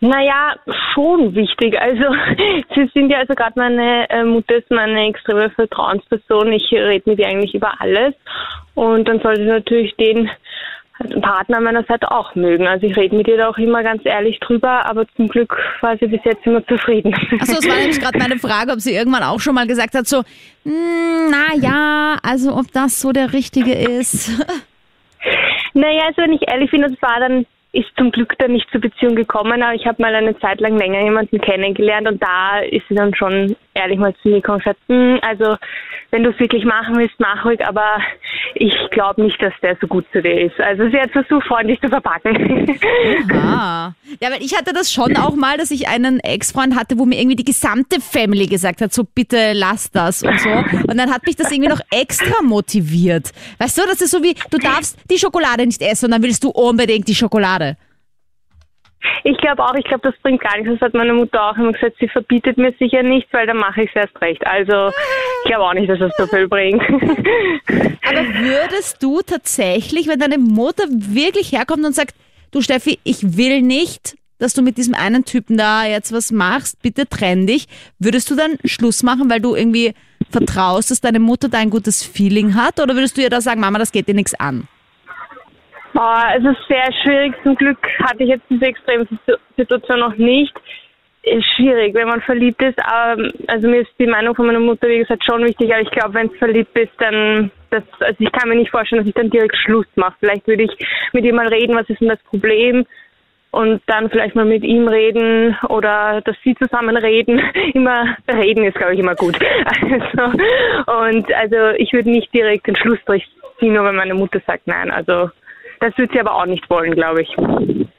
Naja, 0.01 0.57
schon 0.93 1.35
wichtig. 1.35 1.81
Also 1.81 2.05
sie 2.75 2.91
sind 2.93 3.11
ja, 3.11 3.19
also 3.19 3.35
gerade 3.35 3.55
meine 3.57 4.09
äh, 4.11 4.25
Mutter 4.25 4.57
ist 4.57 4.71
meine 4.71 5.09
extreme 5.09 5.51
Vertrauensperson. 5.51 6.53
Ich 6.53 6.71
rede 6.73 7.09
mit 7.09 7.19
ihr 7.19 7.29
eigentlich 7.29 7.55
über 7.55 7.81
alles. 7.81 8.15
Und 8.75 9.09
dann 9.09 9.21
sollte 9.21 9.43
ich 9.43 9.49
natürlich 9.49 9.97
den 9.97 10.31
Partner 11.21 11.61
meiner 11.61 11.85
Seite 11.85 12.11
auch 12.11 12.35
mögen. 12.35 12.67
Also 12.67 12.87
ich 12.87 12.97
rede 12.97 13.17
mit 13.17 13.29
ihr 13.29 13.37
da 13.37 13.49
auch 13.49 13.59
immer 13.59 13.83
ganz 13.83 14.03
ehrlich 14.05 14.39
drüber, 14.41 14.87
aber 14.87 15.07
zum 15.17 15.29
Glück 15.29 15.57
war 15.81 15.97
sie 15.99 16.07
bis 16.07 16.21
jetzt 16.25 16.47
immer 16.47 16.67
zufrieden. 16.67 17.15
Achso, 17.39 17.59
es 17.59 17.69
war 17.69 17.77
nämlich 17.77 18.01
gerade 18.01 18.19
meine 18.19 18.39
Frage, 18.39 18.73
ob 18.73 18.81
sie 18.81 18.95
irgendwann 18.95 19.23
auch 19.23 19.41
schon 19.41 19.55
mal 19.55 19.67
gesagt 19.67 19.95
hat, 19.95 20.07
so, 20.07 20.23
hm, 20.65 21.31
na 21.31 21.55
ja, 21.57 22.17
also 22.23 22.55
ob 22.55 22.73
das 22.73 23.01
so 23.01 23.13
der 23.13 23.33
Richtige 23.33 23.73
ist. 23.73 24.31
Naja, 25.75 26.05
also 26.07 26.23
wenn 26.23 26.33
ich 26.33 26.49
ehrlich 26.49 26.71
bin, 26.71 26.81
das 26.81 26.93
war 27.03 27.21
dann 27.21 27.45
ist 27.77 27.89
zum 27.99 28.11
Glück 28.11 28.39
dann 28.39 28.53
nicht 28.53 28.71
zur 28.71 28.81
Beziehung 28.81 29.15
gekommen, 29.15 29.63
aber 29.63 29.75
ich 29.75 29.87
habe 29.87 30.01
mal 30.01 30.15
eine 30.15 30.39
Zeit 30.39 30.61
lang 30.61 30.79
länger 30.79 31.03
jemanden 31.03 31.41
kennengelernt 31.41 32.09
und 32.09 32.23
da 32.23 32.61
ist 32.61 32.89
sie 32.89 32.95
dann 32.95 33.15
schon 33.15 33.55
ehrlich 33.75 33.99
mal 33.99 34.15
zu 34.23 34.29
mir 34.29 34.37
gekommen 34.37 34.57
und 34.57 34.65
gesagt, 34.65 34.81
hm, 34.89 35.19
also 35.21 35.57
wenn 36.11 36.23
du 36.23 36.31
es 36.31 36.39
wirklich 36.39 36.65
machen 36.65 36.97
willst, 36.97 37.15
mach 37.19 37.45
ruhig, 37.45 37.65
aber 37.67 38.01
ich 38.55 38.75
glaube 38.91 39.23
nicht, 39.23 39.41
dass 39.43 39.53
der 39.63 39.77
so 39.81 39.87
gut 39.87 40.07
zu 40.13 40.23
dir 40.23 40.41
ist. 40.47 40.59
Also 40.59 40.89
sie 40.89 40.99
hat 40.99 41.11
versucht, 41.11 41.47
freundlich 41.47 41.79
zu 41.81 41.89
verpacken. 41.89 42.79
Aha. 43.33 43.95
Ja, 44.21 44.31
weil 44.31 44.41
ich 44.41 44.57
hatte 44.57 44.73
das 44.73 44.93
schon 44.93 45.17
auch 45.17 45.35
mal, 45.35 45.59
dass 45.59 45.71
ich 45.73 45.89
einen 45.89 46.21
Ex-Freund 46.21 46.77
hatte, 46.77 46.97
wo 46.97 47.05
mir 47.05 47.19
irgendwie 47.19 47.37
die 47.37 47.45
gesamte 47.45 48.01
Family 48.01 48.47
gesagt 48.47 48.81
hat, 48.81 48.93
so 48.93 49.03
bitte 49.03 49.53
lass 49.53 49.91
das 49.91 50.23
und 50.23 50.39
so. 50.41 50.49
Und 50.49 50.97
dann 50.97 51.13
hat 51.13 51.27
mich 51.27 51.35
das 51.37 51.51
irgendwie 51.51 51.69
noch 51.69 51.81
extra 51.91 52.41
motiviert. 52.43 53.33
Weißt 53.59 53.77
du, 53.77 53.83
das 53.83 54.01
ist 54.01 54.13
so 54.13 54.23
wie, 54.23 54.35
du 54.51 54.59
darfst 54.59 54.97
die 55.11 55.19
Schokolade 55.19 55.67
nicht 55.67 55.83
essen 55.83 56.07
und 56.07 56.13
dann 56.13 56.23
willst 56.23 56.45
du 56.45 56.51
unbedingt 56.51 57.09
die 57.09 57.15
Schokolade. 57.17 57.66
Ich 59.25 59.37
glaube 59.39 59.63
auch, 59.65 59.75
ich 59.75 59.85
glaube, 59.85 60.09
das 60.11 60.21
bringt 60.23 60.41
gar 60.41 60.57
nichts. 60.57 60.73
Das 60.73 60.81
hat 60.81 60.95
meine 60.95 61.13
Mutter 61.13 61.51
auch 61.51 61.57
immer 61.57 61.73
gesagt, 61.73 61.97
sie 61.99 62.09
verbietet 62.09 62.59
mir 62.59 62.73
sicher 62.79 63.03
nichts, 63.03 63.33
weil 63.33 63.47
dann 63.47 63.57
mache 63.57 63.83
ich 63.83 63.91
es 63.91 63.97
erst 63.97 64.21
recht. 64.21 64.47
Also 64.47 64.89
ich 65.45 65.51
glaube 65.51 65.65
auch 65.65 65.75
nicht, 65.75 65.89
dass 65.89 65.99
das 65.99 66.13
so 66.17 66.27
viel 66.27 66.49
bringt. 66.49 66.83
Aber 68.09 68.25
würdest 68.35 69.03
du 69.03 69.21
tatsächlich, 69.23 70.07
wenn 70.07 70.21
deine 70.21 70.39
Mutter 70.39 70.85
wirklich 70.89 71.53
herkommt 71.53 71.85
und 71.85 71.95
sagt, 71.95 72.15
du 72.53 72.61
Steffi, 72.61 72.99
ich 73.05 73.37
will 73.37 73.63
nicht, 73.63 74.17
dass 74.39 74.55
du 74.55 74.63
mit 74.63 74.77
diesem 74.77 74.95
einen 74.95 75.25
Typen 75.25 75.57
da 75.57 75.87
jetzt 75.87 76.13
was 76.13 76.31
machst, 76.31 76.83
bitte 76.83 77.09
trenn 77.09 77.47
dich, 77.47 77.67
würdest 77.99 78.31
du 78.31 78.37
dann 78.37 78.59
Schluss 78.65 79.03
machen, 79.03 79.31
weil 79.31 79.41
du 79.41 79.55
irgendwie 79.55 79.95
vertraust, 80.31 80.91
dass 80.91 81.01
deine 81.01 81.21
Mutter 81.21 81.49
da 81.49 81.59
ein 81.59 81.71
gutes 81.71 82.03
Feeling 82.03 82.55
hat? 82.55 82.81
Oder 82.81 82.95
würdest 82.95 83.17
du 83.17 83.23
ihr 83.23 83.31
da 83.31 83.41
sagen, 83.41 83.61
Mama, 83.61 83.79
das 83.79 83.93
geht 83.93 84.09
dir 84.09 84.15
nichts 84.15 84.35
an? 84.35 84.69
Oh, 85.99 86.23
es 86.37 86.45
ist 86.45 86.69
sehr 86.69 86.93
schwierig. 87.03 87.35
Zum 87.43 87.55
Glück 87.55 87.79
hatte 88.03 88.23
ich 88.23 88.29
jetzt 88.29 88.45
diese 88.51 88.67
extreme 88.67 89.07
Situation 89.57 90.01
noch 90.01 90.17
nicht. 90.17 90.53
Ist 91.23 91.47
schwierig, 91.57 91.95
wenn 91.95 92.09
man 92.09 92.21
verliebt 92.21 92.63
ist. 92.63 92.79
Aber, 92.85 93.31
also 93.49 93.67
mir 93.67 93.81
ist 93.81 93.91
die 93.99 94.07
Meinung 94.07 94.35
von 94.35 94.47
meiner 94.47 94.61
Mutter, 94.61 94.89
wie 94.89 94.99
gesagt, 94.99 95.25
schon 95.25 95.43
wichtig. 95.45 95.73
Aber 95.73 95.81
ich 95.81 95.91
glaube, 95.91 96.15
wenn 96.15 96.27
es 96.27 96.37
verliebt 96.37 96.79
ist, 96.79 96.93
dann, 96.99 97.51
das, 97.71 97.83
also 98.01 98.17
ich 98.19 98.31
kann 98.31 98.49
mir 98.49 98.57
nicht 98.57 98.71
vorstellen, 98.71 99.01
dass 99.01 99.09
ich 99.09 99.15
dann 99.15 99.31
direkt 99.31 99.57
Schluss 99.57 99.87
mache. 99.95 100.15
Vielleicht 100.21 100.47
würde 100.47 100.65
ich 100.65 100.87
mit 101.15 101.33
mal 101.33 101.49
reden, 101.49 101.75
was 101.75 101.89
ist 101.89 102.01
denn 102.01 102.09
das 102.09 102.23
Problem? 102.25 102.85
Und 103.51 103.81
dann 103.87 104.11
vielleicht 104.11 104.35
mal 104.35 104.45
mit 104.45 104.65
ihm 104.65 104.87
reden 104.87 105.57
oder 105.71 106.21
dass 106.21 106.37
sie 106.45 106.55
zusammen 106.57 106.97
reden. 106.99 107.41
Immer 107.73 108.19
reden 108.31 108.65
ist, 108.65 108.77
glaube 108.77 108.95
ich, 108.95 109.01
immer 109.01 109.15
gut. 109.15 109.39
Also, 109.81 111.05
und 111.07 111.33
also 111.33 111.71
ich 111.79 111.93
würde 111.93 112.11
nicht 112.11 112.33
direkt 112.35 112.67
den 112.67 112.77
Schlussstrich 112.77 113.27
ziehen, 113.59 113.73
nur 113.73 113.85
wenn 113.85 113.97
meine 113.97 114.15
Mutter 114.15 114.41
sagt 114.47 114.67
nein. 114.67 114.91
Also 114.91 115.31
das 115.81 115.97
wird 115.99 116.13
sie 116.13 116.21
aber 116.21 116.35
auch 116.35 116.47
nicht 116.47 116.69
wollen, 116.71 116.95
glaube 116.95 117.23
ich. 117.23 117.37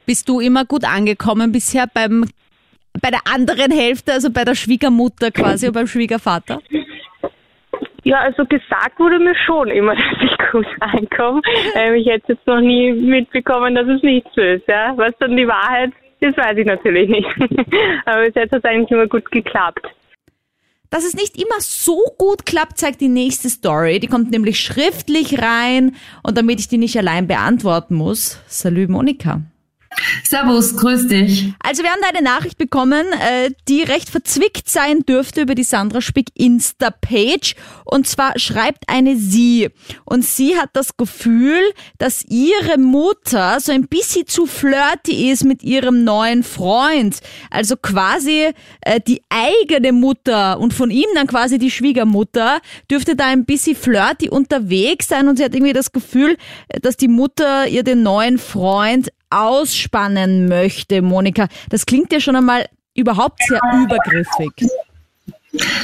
Bist 0.06 0.30
du 0.30 0.40
immer 0.40 0.66
gut 0.66 0.86
angekommen 0.86 1.52
bisher 1.52 1.86
beim 1.94 2.26
bei 3.02 3.12
der 3.12 3.22
anderen 3.32 3.72
Hälfte, 3.72 4.14
also 4.14 4.32
bei 4.32 4.44
der 4.44 4.56
Schwiegermutter 4.56 5.32
quasi 5.32 5.68
oder 5.68 5.80
beim 5.80 5.88
Schwiegervater? 5.88 6.60
Ja, 8.04 8.20
also 8.20 8.46
gesagt 8.46 9.00
wurde 9.00 9.20
mir 9.20 9.36
schon 9.36 9.68
immer, 9.68 9.94
dass 9.96 10.06
ich 10.22 10.52
gut 10.52 10.68
ankomme. 10.80 11.42
Ähm, 11.76 11.96
ich 11.96 12.08
hätte 12.08 12.34
jetzt 12.34 12.48
noch 12.48 12.62
nie 12.62 12.94
mitbekommen, 12.94 13.76
dass 13.76 13.88
es 13.88 14.02
nicht 14.02 14.28
so 14.34 14.42
ist. 14.42 14.68
Ja? 14.68 14.94
Was 14.96 15.14
dann 15.20 15.36
die 15.36 15.48
Wahrheit 15.48 15.92
ist, 16.22 16.38
weiß 16.38 16.58
ich 16.58 16.66
natürlich 16.66 17.10
nicht. 17.10 17.28
Aber 18.06 18.24
bis 18.24 18.36
jetzt 18.36 18.54
hat 18.54 18.64
es 18.64 18.66
eigentlich 18.66 18.92
immer 18.92 19.08
gut 19.08 19.30
geklappt. 19.32 19.86
Dass 20.90 21.04
es 21.04 21.14
nicht 21.14 21.36
immer 21.36 21.60
so 21.60 22.02
gut 22.18 22.46
klappt, 22.46 22.78
zeigt 22.78 23.02
die 23.02 23.10
nächste 23.10 23.50
Story. 23.50 24.00
Die 24.00 24.08
kommt 24.08 24.32
nämlich 24.32 24.60
schriftlich 24.60 25.40
rein 25.40 25.96
und 26.24 26.38
damit 26.38 26.60
ich 26.60 26.70
die 26.70 26.78
nicht 26.78 26.98
allein 26.98 27.28
beantworten 27.28 27.96
muss, 27.96 28.38
salü 28.48 28.88
Monika. 28.88 29.42
Servus, 30.24 30.76
grüß 30.76 31.08
dich. 31.08 31.54
Also 31.60 31.84
wir 31.84 31.90
haben 31.90 32.02
eine 32.04 32.22
Nachricht 32.22 32.58
bekommen, 32.58 33.06
äh, 33.14 33.52
die 33.68 33.84
recht 33.84 34.10
verzwickt 34.10 34.70
sein 34.70 35.06
dürfte 35.06 35.42
über 35.42 35.56
die 35.56 35.64
Sandra 35.64 36.02
Spick 36.02 36.30
Insta-Page. 36.36 37.56
Und 37.86 38.08
zwar 38.08 38.38
schreibt 38.38 38.84
eine 38.88 39.16
sie. 39.18 39.70
Und 40.06 40.26
sie 40.26 40.58
hat 40.58 40.70
das 40.74 40.98
Gefühl, 40.98 41.62
dass 41.98 42.24
ihre 42.28 42.78
Mutter 42.78 43.60
so 43.60 43.72
ein 43.72 43.88
bisschen 43.88 44.28
zu 44.28 44.46
flirty 44.46 45.32
ist 45.32 45.44
mit 45.44 45.64
ihrem 45.64 46.04
neuen 46.04 46.44
Freund. 46.44 47.20
Also 47.50 47.76
quasi 47.76 48.52
äh, 48.82 49.00
die 49.06 49.22
eigene 49.30 49.94
Mutter 49.94 50.60
und 50.60 50.74
von 50.74 50.92
ihm 50.92 51.08
dann 51.16 51.28
quasi 51.28 51.58
die 51.58 51.72
Schwiegermutter 51.72 52.60
dürfte 52.92 53.16
da 53.16 53.28
ein 53.28 53.46
bisschen 53.46 53.76
flirty 53.76 54.30
unterwegs 54.30 55.08
sein. 55.08 55.28
Und 55.28 55.38
sie 55.38 55.44
hat 55.44 55.56
irgendwie 55.56 55.74
das 55.74 55.92
Gefühl, 55.92 56.38
dass 56.82 56.98
die 56.98 57.08
Mutter 57.08 57.68
ihr 57.68 57.84
den 57.84 58.04
neuen 58.04 58.38
Freund 58.38 59.10
ausspannen 59.30 60.48
möchte, 60.48 61.02
Monika. 61.02 61.48
Das 61.70 61.86
klingt 61.86 62.12
ja 62.12 62.20
schon 62.20 62.36
einmal 62.36 62.68
überhaupt 62.96 63.42
sehr 63.48 63.62
übergriffig. 63.74 64.70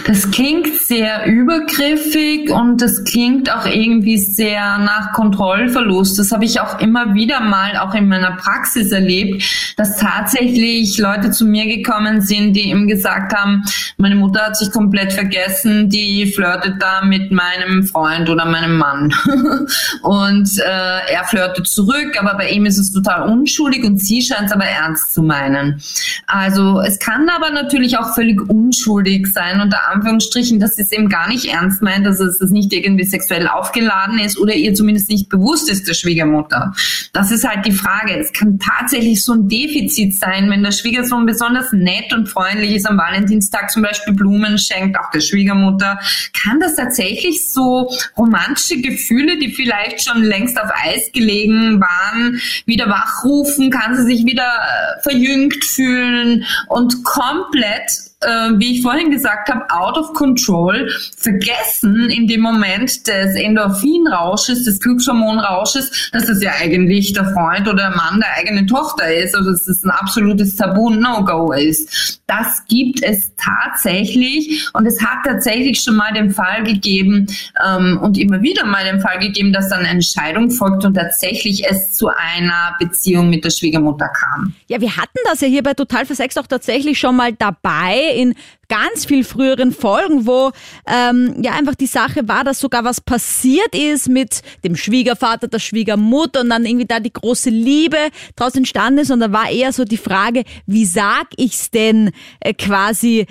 Das 0.05 0.29
klingt 0.31 0.67
sehr 0.81 1.25
übergriffig 1.25 2.49
und 2.51 2.81
das 2.81 3.03
klingt 3.03 3.51
auch 3.51 3.65
irgendwie 3.65 4.17
sehr 4.17 4.77
nach 4.77 5.13
Kontrollverlust. 5.13 6.19
Das 6.19 6.31
habe 6.31 6.45
ich 6.45 6.59
auch 6.59 6.79
immer 6.79 7.13
wieder 7.13 7.39
mal 7.39 7.77
auch 7.77 7.93
in 7.93 8.07
meiner 8.07 8.31
Praxis 8.31 8.91
erlebt, 8.91 9.43
dass 9.77 9.97
tatsächlich 9.97 10.97
Leute 10.97 11.31
zu 11.31 11.45
mir 11.45 11.65
gekommen 11.65 12.21
sind, 12.21 12.53
die 12.53 12.69
ihm 12.69 12.87
gesagt 12.87 13.33
haben, 13.33 13.63
meine 13.97 14.15
Mutter 14.15 14.41
hat 14.41 14.57
sich 14.57 14.71
komplett 14.71 15.13
vergessen, 15.13 15.89
die 15.89 16.25
flirtet 16.27 16.75
da 16.81 17.03
mit 17.03 17.31
meinem 17.31 17.83
Freund 17.83 18.29
oder 18.29 18.45
meinem 18.45 18.77
Mann. 18.77 19.13
und 20.01 20.59
äh, 20.59 21.13
er 21.13 21.23
flirtet 21.25 21.67
zurück, 21.67 22.17
aber 22.19 22.35
bei 22.35 22.49
ihm 22.49 22.65
ist 22.65 22.77
es 22.77 22.91
total 22.91 23.29
unschuldig 23.29 23.83
und 23.83 23.99
sie 23.99 24.21
scheint 24.21 24.47
es 24.47 24.51
aber 24.51 24.65
ernst 24.65 25.13
zu 25.13 25.23
meinen. 25.23 25.81
Also 26.27 26.81
es 26.81 26.99
kann 26.99 27.29
aber 27.29 27.51
natürlich 27.51 27.97
auch 27.97 28.13
völlig 28.13 28.41
unschuldig 28.49 29.27
sein 29.33 29.61
unter 29.63 29.89
Anführungsstrichen, 29.89 30.59
dass 30.59 30.75
sie 30.75 30.83
es 30.83 30.91
eben 30.91 31.09
gar 31.09 31.27
nicht 31.27 31.45
ernst 31.45 31.81
meint, 31.81 32.05
dass 32.05 32.19
es 32.19 32.39
nicht 32.51 32.73
irgendwie 32.73 33.05
sexuell 33.05 33.47
aufgeladen 33.47 34.19
ist 34.19 34.37
oder 34.37 34.53
ihr 34.53 34.73
zumindest 34.73 35.09
nicht 35.09 35.29
bewusst 35.29 35.69
ist, 35.69 35.87
der 35.87 35.93
Schwiegermutter. 35.93 36.73
Das 37.13 37.31
ist 37.31 37.47
halt 37.47 37.65
die 37.65 37.71
Frage. 37.71 38.17
Es 38.17 38.31
kann 38.33 38.59
tatsächlich 38.59 39.23
so 39.23 39.33
ein 39.33 39.47
Defizit 39.47 40.15
sein, 40.15 40.49
wenn 40.49 40.63
der 40.63 40.71
Schwiegersohn 40.71 41.25
besonders 41.25 41.71
nett 41.71 42.13
und 42.13 42.27
freundlich 42.27 42.75
ist, 42.75 42.87
am 42.87 42.97
Valentinstag 42.97 43.71
zum 43.71 43.83
Beispiel 43.83 44.13
Blumen 44.13 44.57
schenkt, 44.57 44.99
auch 44.99 45.09
der 45.11 45.21
Schwiegermutter, 45.21 45.99
kann 46.33 46.59
das 46.59 46.75
tatsächlich 46.75 47.49
so 47.49 47.89
romantische 48.17 48.81
Gefühle, 48.81 49.37
die 49.37 49.51
vielleicht 49.51 50.03
schon 50.03 50.23
längst 50.23 50.59
auf 50.59 50.69
Eis 50.85 51.11
gelegen 51.13 51.79
waren, 51.79 52.39
wieder 52.65 52.89
wachrufen, 52.89 53.71
kann 53.71 53.95
sie 53.95 54.03
sich 54.03 54.25
wieder 54.25 54.43
äh, 54.43 55.01
verjüngt 55.01 55.63
fühlen 55.63 56.45
und 56.67 57.03
komplett 57.03 58.12
äh, 58.25 58.51
wie 58.57 58.77
ich 58.77 58.81
vorhin 58.81 59.11
gesagt 59.11 59.49
habe, 59.49 59.65
out 59.69 59.97
of 59.97 60.13
control, 60.13 60.89
vergessen 61.17 62.09
in 62.09 62.27
dem 62.27 62.41
Moment 62.41 63.07
des 63.07 63.35
Endorphinrausches, 63.35 64.65
des 64.65 64.79
Glückshormonrausches, 64.79 66.11
dass 66.11 66.25
das 66.25 66.41
ja 66.41 66.51
eigentlich 66.59 67.13
der 67.13 67.25
Freund 67.33 67.67
oder 67.67 67.89
der 67.89 67.95
Mann 67.95 68.19
der 68.19 68.29
eigenen 68.37 68.67
Tochter 68.67 69.13
ist 69.13 69.35
oder 69.35 69.51
dass 69.51 69.65
das 69.65 69.83
ein 69.83 69.91
absolutes 69.91 70.55
Tabu-No-Go 70.55 71.51
ist. 71.53 72.21
Das 72.27 72.63
gibt 72.67 73.03
es 73.03 73.31
tatsächlich 73.35 74.69
und 74.73 74.85
es 74.85 75.03
hat 75.03 75.25
tatsächlich 75.25 75.81
schon 75.81 75.95
mal 75.95 76.13
den 76.13 76.31
Fall 76.31 76.63
gegeben 76.63 77.27
ähm, 77.65 77.99
und 78.01 78.17
immer 78.17 78.41
wieder 78.41 78.65
mal 78.65 78.83
den 78.85 79.01
Fall 79.01 79.19
gegeben, 79.19 79.53
dass 79.53 79.69
dann 79.69 79.79
eine 79.79 79.89
Entscheidung 79.89 80.49
folgt 80.49 80.85
und 80.85 80.93
tatsächlich 80.93 81.69
es 81.69 81.93
zu 81.93 82.07
einer 82.07 82.75
Beziehung 82.79 83.29
mit 83.29 83.43
der 83.45 83.49
Schwiegermutter 83.49 84.09
kam. 84.09 84.53
Ja, 84.67 84.79
wir 84.81 84.95
hatten 84.95 85.19
das 85.25 85.41
ja 85.41 85.47
hier 85.47 85.63
bei 85.63 85.73
Total 85.73 86.05
Versext 86.05 86.39
auch 86.39 86.47
tatsächlich 86.47 86.99
schon 86.99 87.15
mal 87.15 87.33
dabei 87.33 88.12
in 88.13 88.35
ganz 88.67 89.05
viel 89.05 89.23
früheren 89.23 89.71
Folgen, 89.71 90.25
wo 90.25 90.51
ähm, 90.87 91.35
ja 91.43 91.51
einfach 91.51 91.75
die 91.75 91.87
Sache 91.87 92.27
war, 92.27 92.43
dass 92.43 92.59
sogar 92.59 92.83
was 92.83 93.01
passiert 93.01 93.75
ist 93.75 94.09
mit 94.09 94.41
dem 94.63 94.75
Schwiegervater, 94.75 95.47
der 95.47 95.59
Schwiegermutter 95.59 96.41
und 96.41 96.49
dann 96.49 96.65
irgendwie 96.65 96.87
da 96.87 96.99
die 96.99 97.13
große 97.13 97.49
Liebe 97.49 97.97
draus 98.35 98.55
entstanden 98.55 98.99
ist 98.99 99.11
und 99.11 99.19
da 99.19 99.31
war 99.31 99.49
eher 99.49 99.73
so 99.73 99.85
die 99.85 99.97
Frage, 99.97 100.43
wie 100.65 100.85
sag 100.85 101.27
ich's 101.37 101.71
denn 101.71 102.11
äh, 102.39 102.53
quasi 102.53 103.27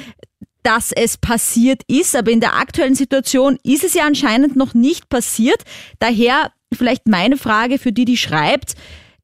dass 0.63 0.93
es 0.93 1.17
passiert 1.17 1.83
ist, 1.89 2.15
aber 2.15 2.31
in 2.31 2.39
der 2.39 2.55
aktuellen 2.55 2.95
Situation 2.95 3.59
ist 3.65 3.83
es 3.83 3.95
ja 3.95 4.05
anscheinend 4.05 4.55
noch 4.55 4.75
nicht 4.75 5.09
passiert. 5.09 5.63
Daher 5.99 6.53
vielleicht 6.73 7.09
meine 7.09 7.37
Frage 7.37 7.79
für 7.79 7.93
die, 7.93 8.05
die 8.05 8.17
schreibt, 8.17 8.75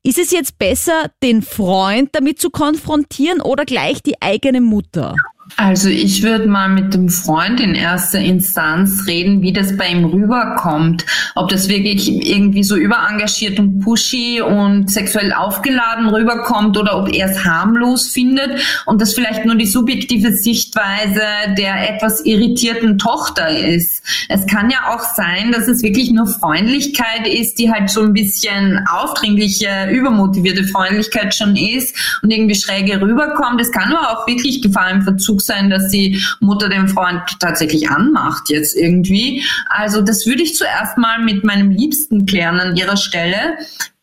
ist 0.02 0.18
es 0.18 0.30
jetzt 0.30 0.58
besser, 0.58 1.10
den 1.22 1.42
Freund 1.42 2.10
damit 2.12 2.40
zu 2.40 2.50
konfrontieren 2.50 3.40
oder 3.40 3.64
gleich 3.64 4.02
die 4.02 4.20
eigene 4.22 4.60
Mutter? 4.60 5.14
Also 5.56 5.88
ich 5.88 6.22
würde 6.22 6.46
mal 6.46 6.68
mit 6.68 6.94
dem 6.94 7.08
Freund 7.08 7.60
in 7.60 7.74
erster 7.74 8.20
Instanz 8.20 9.06
reden, 9.06 9.42
wie 9.42 9.52
das 9.52 9.76
bei 9.76 9.88
ihm 9.88 10.04
rüberkommt. 10.04 11.04
Ob 11.34 11.48
das 11.48 11.68
wirklich 11.68 12.08
irgendwie 12.08 12.62
so 12.62 12.76
überengagiert 12.76 13.58
und 13.58 13.80
pushy 13.80 14.40
und 14.40 14.90
sexuell 14.90 15.32
aufgeladen 15.32 16.08
rüberkommt 16.08 16.76
oder 16.76 16.98
ob 16.98 17.12
er 17.12 17.30
es 17.30 17.44
harmlos 17.44 18.08
findet 18.08 18.60
und 18.86 19.00
das 19.00 19.14
vielleicht 19.14 19.46
nur 19.46 19.56
die 19.56 19.66
subjektive 19.66 20.32
Sichtweise 20.32 21.22
der 21.56 21.94
etwas 21.94 22.24
irritierten 22.24 22.98
Tochter 22.98 23.48
ist. 23.48 24.02
Es 24.28 24.46
kann 24.46 24.70
ja 24.70 24.94
auch 24.94 25.02
sein, 25.16 25.50
dass 25.50 25.66
es 25.66 25.82
wirklich 25.82 26.10
nur 26.10 26.26
Freundlichkeit 26.26 27.26
ist, 27.26 27.58
die 27.58 27.70
halt 27.70 27.90
so 27.90 28.02
ein 28.02 28.12
bisschen 28.12 28.84
aufdringliche, 28.88 29.88
übermotivierte 29.90 30.64
Freundlichkeit 30.64 31.34
schon 31.34 31.56
ist 31.56 31.96
und 32.22 32.30
irgendwie 32.30 32.54
schräge 32.54 33.00
rüberkommt. 33.00 33.60
Es 33.60 33.72
kann 33.72 33.92
aber 33.92 34.18
auch 34.18 34.26
wirklich 34.26 34.62
Gefahr 34.62 34.90
im 34.90 35.02
Verzug 35.02 35.37
Zug 35.38 35.40
sein, 35.40 35.70
dass 35.70 35.88
die 35.88 36.22
Mutter 36.40 36.68
den 36.68 36.88
Freund 36.88 37.22
tatsächlich 37.40 37.88
anmacht 37.90 38.50
jetzt 38.50 38.76
irgendwie. 38.76 39.44
Also 39.68 40.02
das 40.02 40.26
würde 40.26 40.42
ich 40.42 40.54
zuerst 40.54 40.98
mal 40.98 41.20
mit 41.20 41.44
meinem 41.44 41.70
Liebsten 41.70 42.26
klären 42.26 42.58
an 42.58 42.76
ihrer 42.76 42.96
Stelle 42.96 43.56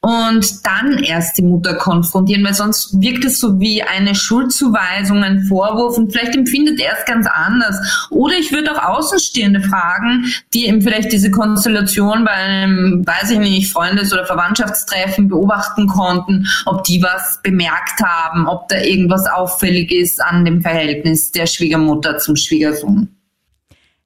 und 0.06 0.64
dann 0.64 1.00
erst 1.00 1.40
die 1.40 1.42
Mutter 1.42 1.74
konfrontieren, 1.74 2.44
weil 2.46 2.54
sonst 2.54 3.02
wirkt 3.02 3.26
es 3.26 3.40
so 3.40 3.60
wie 3.60 3.82
eine 3.82 4.14
Schuldzuweisung, 4.14 5.24
ein 5.24 5.46
Vorwurf 5.46 5.98
und 5.98 6.12
vielleicht 6.12 6.36
empfindet 6.36 6.80
er 6.80 6.94
es 6.96 7.06
ganz 7.06 7.26
anders. 7.26 8.08
Oder 8.12 8.38
ich 8.38 8.52
würde 8.52 8.72
auch 8.72 8.98
Außenstehende 8.98 9.62
fragen, 9.62 10.32
die 10.54 10.68
eben 10.68 10.84
vielleicht 10.84 11.12
diese 11.12 11.32
Konstellation 11.32 12.24
bei 12.24 12.34
einem, 12.34 13.04
weiß 13.04 13.32
ich 13.32 13.40
nicht, 13.40 13.74
Freundes- 13.74 14.14
oder 14.14 14.28
Verwandtschaftstreffen 14.28 15.28
beobachten 15.28 15.88
konnten, 15.88 16.46
ob 16.68 16.84
die 16.84 17.02
was 17.02 17.40
bemerkt 17.42 18.00
haben, 18.04 18.48
ob 18.48 18.68
da 18.68 18.80
irgendwas 18.82 19.26
auffällig 19.26 19.92
ist 19.92 20.22
an 20.22 20.46
dem 20.46 20.62
Verhältnis 20.62 21.32
der 21.32 21.48
Schwiegermutter 21.48 22.20
zum 22.20 22.36
Schwiegersohn. 22.36 23.10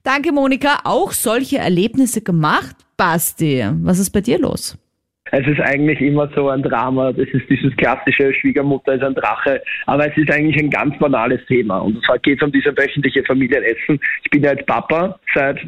Danke, 0.03 0.31
Monika. 0.31 0.79
Auch 0.85 1.11
solche 1.11 1.57
Erlebnisse 1.57 2.21
gemacht. 2.21 2.77
Basti, 2.95 3.65
was 3.81 3.99
ist 3.99 4.11
bei 4.11 4.21
dir 4.21 4.39
los? 4.39 4.77
Es 5.31 5.45
ist 5.47 5.59
eigentlich 5.59 6.01
immer 6.01 6.29
so 6.35 6.49
ein 6.49 6.63
Drama. 6.63 7.11
Das 7.11 7.27
ist 7.29 7.49
dieses 7.49 7.75
klassische 7.77 8.33
Schwiegermutter 8.33 8.93
ist 8.93 9.03
ein 9.03 9.15
Drache. 9.15 9.61
Aber 9.85 10.07
es 10.07 10.17
ist 10.17 10.31
eigentlich 10.31 10.57
ein 10.57 10.69
ganz 10.69 10.97
banales 10.97 11.45
Thema. 11.47 11.79
Und 11.79 12.03
zwar 12.05 12.17
geht 12.19 12.41
es 12.41 12.45
um 12.45 12.51
diese 12.51 12.75
wöchentliche 12.75 13.23
Familienessen. 13.23 13.99
Ich 14.23 14.29
bin 14.31 14.43
ja 14.43 14.51
jetzt 14.51 14.65
Papa 14.65 15.19
seit 15.33 15.59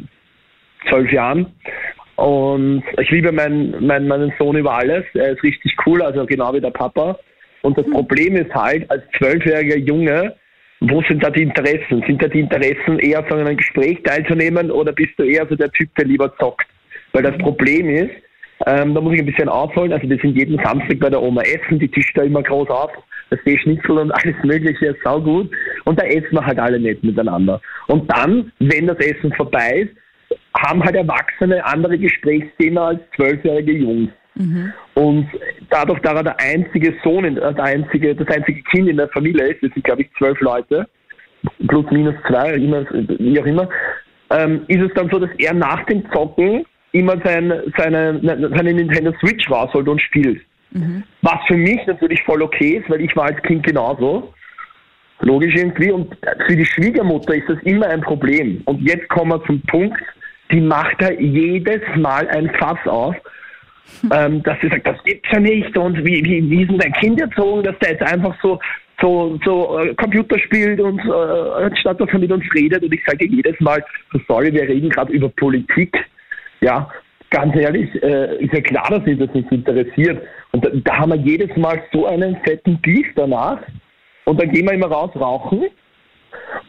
zwölf 0.88 1.10
Jahren. 1.12 1.46
Und 2.16 2.82
ich 3.00 3.10
liebe 3.10 3.32
meinen, 3.32 3.86
meinen, 3.86 4.08
meinen 4.08 4.32
Sohn 4.38 4.56
über 4.56 4.74
alles. 4.74 5.04
Er 5.14 5.32
ist 5.32 5.42
richtig 5.42 5.74
cool, 5.86 6.02
also 6.02 6.26
genau 6.26 6.52
wie 6.54 6.60
der 6.60 6.70
Papa. 6.70 7.18
Und 7.62 7.78
das 7.78 7.88
Problem 7.90 8.36
ist 8.36 8.52
halt, 8.54 8.90
als 8.90 9.02
zwölfjähriger 9.18 9.78
Junge, 9.78 10.34
wo 10.80 11.00
sind 11.02 11.22
da 11.22 11.30
die 11.30 11.42
Interessen? 11.42 12.02
Sind 12.06 12.22
da 12.22 12.28
die 12.28 12.40
Interessen 12.40 12.98
eher 12.98 13.24
so 13.28 13.36
an 13.36 13.46
einem 13.46 13.56
Gespräch 13.56 14.02
teilzunehmen 14.02 14.70
oder 14.70 14.92
bist 14.92 15.12
du 15.16 15.22
eher 15.22 15.46
so 15.46 15.54
der 15.54 15.70
Typ, 15.70 15.94
der 15.94 16.06
lieber 16.06 16.34
zockt? 16.38 16.66
Weil 17.12 17.22
das 17.22 17.38
Problem 17.38 17.88
ist, 17.88 18.10
ähm, 18.66 18.94
da 18.94 19.00
muss 19.00 19.14
ich 19.14 19.20
ein 19.20 19.26
bisschen 19.26 19.48
ausholen. 19.48 19.92
Also 19.92 20.08
wir 20.08 20.18
sind 20.18 20.36
jeden 20.36 20.58
Samstag 20.62 20.98
bei 21.00 21.10
der 21.10 21.22
Oma 21.22 21.42
essen, 21.42 21.78
die 21.78 21.88
tischt 21.88 22.16
da 22.16 22.22
immer 22.22 22.42
groß 22.42 22.68
auf, 22.68 22.90
das 23.30 23.40
Schnitzel 23.62 23.98
und 23.98 24.12
alles 24.12 24.36
mögliche, 24.44 24.86
ist 24.86 25.02
saugut. 25.02 25.50
Und 25.84 25.98
da 25.98 26.04
essen 26.04 26.32
wir 26.32 26.44
halt 26.44 26.58
alle 26.58 26.78
nicht 26.78 27.02
miteinander. 27.02 27.60
Und 27.88 28.10
dann, 28.12 28.52
wenn 28.58 28.86
das 28.86 28.98
Essen 28.98 29.32
vorbei 29.32 29.88
ist, 29.88 30.38
haben 30.56 30.82
halt 30.84 30.96
Erwachsene 30.96 31.64
andere 31.64 31.98
Gesprächsthemen 31.98 32.78
als 32.78 33.00
zwölfjährige 33.16 33.72
Jungs. 33.72 34.10
Mhm. 34.34 34.72
Und 34.94 35.28
dadurch, 35.70 36.00
da 36.00 36.14
er 36.14 36.22
der 36.22 36.40
einzige 36.40 36.94
Sohn, 37.02 37.24
äh, 37.24 37.54
der 37.54 37.64
einzige, 37.64 38.14
das 38.14 38.28
einzige 38.28 38.62
Kind 38.62 38.88
in 38.88 38.96
der 38.96 39.08
Familie 39.08 39.48
ist, 39.48 39.62
das 39.62 39.72
sind 39.72 39.84
glaube 39.84 40.02
ich 40.02 40.10
zwölf 40.18 40.40
Leute, 40.40 40.86
plus 41.68 41.90
minus 41.90 42.14
zwei, 42.28 42.54
immer, 42.54 42.84
wie 42.90 43.40
auch 43.40 43.46
immer, 43.46 43.68
ähm, 44.30 44.62
ist 44.68 44.80
es 44.80 44.94
dann 44.94 45.10
so, 45.10 45.18
dass 45.18 45.30
er 45.38 45.52
nach 45.52 45.84
dem 45.86 46.10
Zocken 46.12 46.64
immer 46.92 47.16
sein, 47.24 47.52
seine, 47.76 48.20
seine 48.22 48.74
Nintendo 48.74 49.12
Switch 49.20 49.50
rausholt 49.50 49.88
und 49.88 50.00
spielt. 50.00 50.42
Mhm. 50.70 51.02
Was 51.22 51.38
für 51.46 51.56
mich 51.56 51.80
natürlich 51.86 52.22
voll 52.22 52.42
okay 52.42 52.78
ist, 52.78 52.88
weil 52.88 53.00
ich 53.00 53.14
war 53.16 53.26
als 53.26 53.42
Kind 53.42 53.66
genauso. 53.66 54.32
Logisch 55.20 55.54
irgendwie. 55.54 55.90
Und 55.90 56.16
für 56.46 56.56
die 56.56 56.64
Schwiegermutter 56.64 57.34
ist 57.34 57.48
das 57.48 57.58
immer 57.62 57.86
ein 57.86 58.00
Problem. 58.00 58.62
Und 58.64 58.82
jetzt 58.82 59.08
kommen 59.08 59.30
wir 59.30 59.44
zum 59.44 59.60
Punkt, 59.62 60.00
die 60.50 60.60
macht 60.60 61.00
da 61.00 61.10
jedes 61.12 61.80
Mal 61.96 62.28
ein 62.28 62.50
Fass 62.58 62.78
auf, 62.86 63.14
ähm, 64.12 64.42
dass 64.42 64.60
sie 64.60 64.68
sagt, 64.68 64.86
das 64.86 65.02
gibt's 65.04 65.28
ja 65.32 65.40
nicht 65.40 65.76
und 65.76 65.98
wie, 66.04 66.24
wie, 66.24 66.50
wie 66.50 66.62
ist 66.62 66.70
denn 66.70 66.78
dein 66.78 66.92
Kind 66.94 67.20
erzogen, 67.20 67.62
dass 67.62 67.78
der 67.78 67.92
jetzt 67.92 68.02
einfach 68.02 68.34
so 68.42 68.58
so, 69.00 69.38
so 69.44 69.78
äh, 69.80 69.94
Computer 69.94 70.38
spielt 70.38 70.80
und 70.80 71.00
äh, 71.00 71.64
anstatt 71.64 72.00
dass 72.00 72.08
er 72.10 72.20
mit 72.20 72.30
uns 72.30 72.44
redet 72.54 72.84
und 72.84 72.94
ich 72.94 73.00
sage 73.04 73.26
jedes 73.26 73.58
Mal, 73.60 73.84
so 74.12 74.20
sorry, 74.28 74.52
wir 74.52 74.62
reden 74.62 74.90
gerade 74.90 75.12
über 75.12 75.28
Politik 75.28 75.92
ja, 76.62 76.88
ganz 77.30 77.54
ehrlich, 77.56 77.90
äh, 78.02 78.36
ist 78.36 78.52
ja 78.52 78.60
klar, 78.60 78.88
dass 78.90 79.06
ihn 79.06 79.18
das 79.18 79.32
nicht 79.34 79.50
interessiert. 79.50 80.22
Und 80.52 80.64
da, 80.64 80.70
da, 80.72 80.98
haben 80.98 81.12
wir 81.12 81.18
jedes 81.18 81.54
Mal 81.56 81.82
so 81.92 82.06
einen 82.06 82.36
fetten 82.44 82.80
Beef 82.80 83.06
danach. 83.16 83.58
Und 84.24 84.40
dann 84.40 84.50
gehen 84.50 84.66
wir 84.66 84.74
immer 84.74 84.86
raus 84.86 85.10
rauchen 85.16 85.64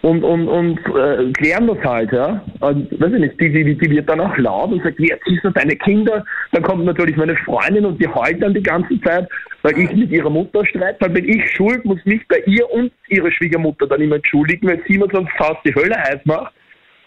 und, 0.01 0.23
und, 0.23 0.47
und 0.47 0.79
äh, 0.79 1.31
klären 1.33 1.67
das 1.67 1.77
halt, 1.83 2.11
ja. 2.11 2.43
Und, 2.61 2.99
weiß 2.99 3.13
ich 3.13 3.19
nicht, 3.19 3.39
die, 3.39 3.51
die, 3.51 3.77
die 3.77 3.89
wird 3.91 4.09
dann 4.09 4.21
auch 4.21 4.35
laut 4.37 4.71
und 4.71 4.83
sagt, 4.83 4.97
wie 4.97 5.09
erziehst 5.09 5.43
du 5.43 5.51
deine 5.51 5.75
Kinder? 5.75 6.25
Dann 6.51 6.63
kommt 6.63 6.85
natürlich 6.85 7.15
meine 7.15 7.35
Freundin 7.37 7.85
und 7.85 8.01
die 8.01 8.07
heult 8.07 8.41
dann 8.41 8.55
die 8.55 8.63
ganze 8.63 8.99
Zeit, 9.01 9.29
weil 9.61 9.77
ich 9.77 9.93
mit 9.93 10.09
ihrer 10.09 10.29
Mutter 10.29 10.65
streite. 10.65 10.97
Dann 11.01 11.13
bin 11.13 11.29
ich 11.29 11.51
schuld, 11.51 11.85
muss 11.85 12.03
mich 12.05 12.27
bei 12.27 12.39
ihr 12.47 12.69
und 12.71 12.91
ihre 13.09 13.31
Schwiegermutter 13.31 13.85
dann 13.85 14.01
immer 14.01 14.15
entschuldigen, 14.15 14.67
weil 14.67 14.81
sie 14.87 14.97
mir 14.97 15.07
sonst 15.11 15.31
fast 15.37 15.59
die 15.65 15.75
Hölle 15.75 15.95
heiß 15.95 16.19
macht 16.25 16.53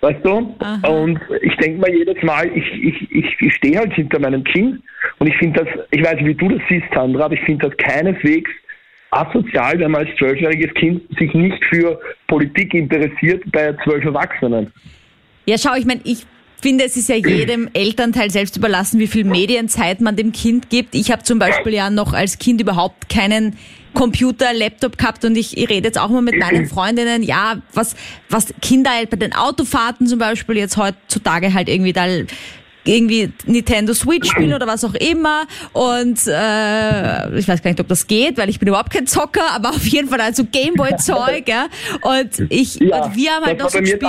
Weißt 0.01 0.25
du? 0.25 0.55
Aha. 0.59 0.89
Und 0.89 1.19
ich 1.43 1.57
denke 1.57 1.81
mal 1.81 1.91
jedes 1.91 2.23
Mal, 2.23 2.47
ich, 2.55 2.71
ich, 2.75 3.11
ich, 3.11 3.37
ich 3.41 3.55
stehe 3.55 3.79
halt 3.79 3.93
hinter 3.95 4.19
meinem 4.21 4.45
Kind 4.45 4.83
und 5.19 5.27
ich 5.27 5.37
finde 5.39 5.65
das, 5.65 5.85
ich 5.91 6.05
weiß 6.05 6.17
nicht, 6.17 6.27
wie 6.27 6.35
du 6.35 6.49
das 6.51 6.61
siehst, 6.69 6.87
Sandra, 6.95 7.25
aber 7.25 7.35
ich 7.35 7.41
finde 7.41 7.69
das 7.69 7.77
keineswegs 7.79 8.51
asozial, 9.11 9.79
wenn 9.79 9.93
man 9.93 10.07
als 10.07 10.17
zwölfjähriges 10.19 10.75
Kind 10.75 11.03
sich 11.19 11.33
nicht 11.33 11.65
für 11.67 11.99
Politik 12.27 12.75
interessiert 12.75 13.43
bei 13.53 13.75
zwölf 13.85 14.05
Erwachsenen. 14.05 14.73
Ja, 15.47 15.57
schau, 15.57 15.75
ich 15.77 15.87
meine, 15.87 16.01
ich 16.05 16.27
finde, 16.61 16.85
es 16.85 16.97
ist 16.97 17.09
ja 17.09 17.17
jedem 17.17 17.69
Elternteil 17.73 18.31
selbst 18.31 18.57
überlassen, 18.57 18.99
wie 18.99 19.07
viel 19.07 19.25
Medienzeit 19.25 20.01
man 20.01 20.17
dem 20.17 20.33
Kind 20.33 20.71
gibt. 20.71 20.95
Ich 20.95 21.11
habe 21.11 21.23
zum 21.23 21.39
Beispiel 21.39 21.75
ja 21.75 21.91
noch 21.91 22.13
als 22.13 22.39
Kind 22.39 22.61
überhaupt 22.61 23.09
keinen 23.09 23.57
Computer, 23.95 24.53
Laptop 24.53 24.99
gehabt 24.99 25.25
und 25.25 25.37
ich, 25.37 25.57
ich 25.57 25.69
rede 25.71 25.89
jetzt 25.89 25.99
auch 25.99 26.11
mal 26.11 26.21
mit 26.21 26.39
meinen 26.39 26.67
Freundinnen, 26.67 27.23
ja, 27.23 27.63
was, 27.73 27.97
was 28.29 28.53
Kinder 28.61 28.91
halt 28.91 29.11
bei 29.11 29.17
den 29.17 29.33
Autofahrten 29.33 30.07
zum 30.07 30.19
Beispiel 30.19 30.59
jetzt 30.59 30.77
heutzutage 30.77 31.55
halt 31.55 31.69
irgendwie 31.69 31.95
da 31.95 32.07
irgendwie 32.85 33.33
Nintendo 33.47 33.95
Switch 33.95 34.31
spielen 34.31 34.55
oder 34.55 34.67
was 34.67 34.85
auch 34.85 34.95
immer. 34.95 35.45
Und 35.73 36.21
äh, 36.27 37.39
ich 37.39 37.49
weiß 37.49 37.63
gar 37.63 37.71
nicht, 37.71 37.81
ob 37.81 37.89
das 37.89 38.07
geht, 38.07 38.39
weil 38.39 38.49
ich 38.49 38.59
bin 38.59 38.69
überhaupt 38.69 38.91
kein 38.91 39.07
Zocker, 39.07 39.51
aber 39.53 39.71
auf 39.71 39.87
jeden 39.87 40.09
Fall 40.09 40.21
also 40.21 40.45
Gameboy-Zeug. 40.45 41.45
ja. 41.49 41.67
Und 42.03 42.51
ich 42.51 42.77
ja, 42.77 43.05
und 43.05 43.17
wir 43.17 43.33
haben 43.33 43.45
halt 43.45 43.59
noch 43.59 43.71
so 43.71 43.81
gespielt 43.81 44.03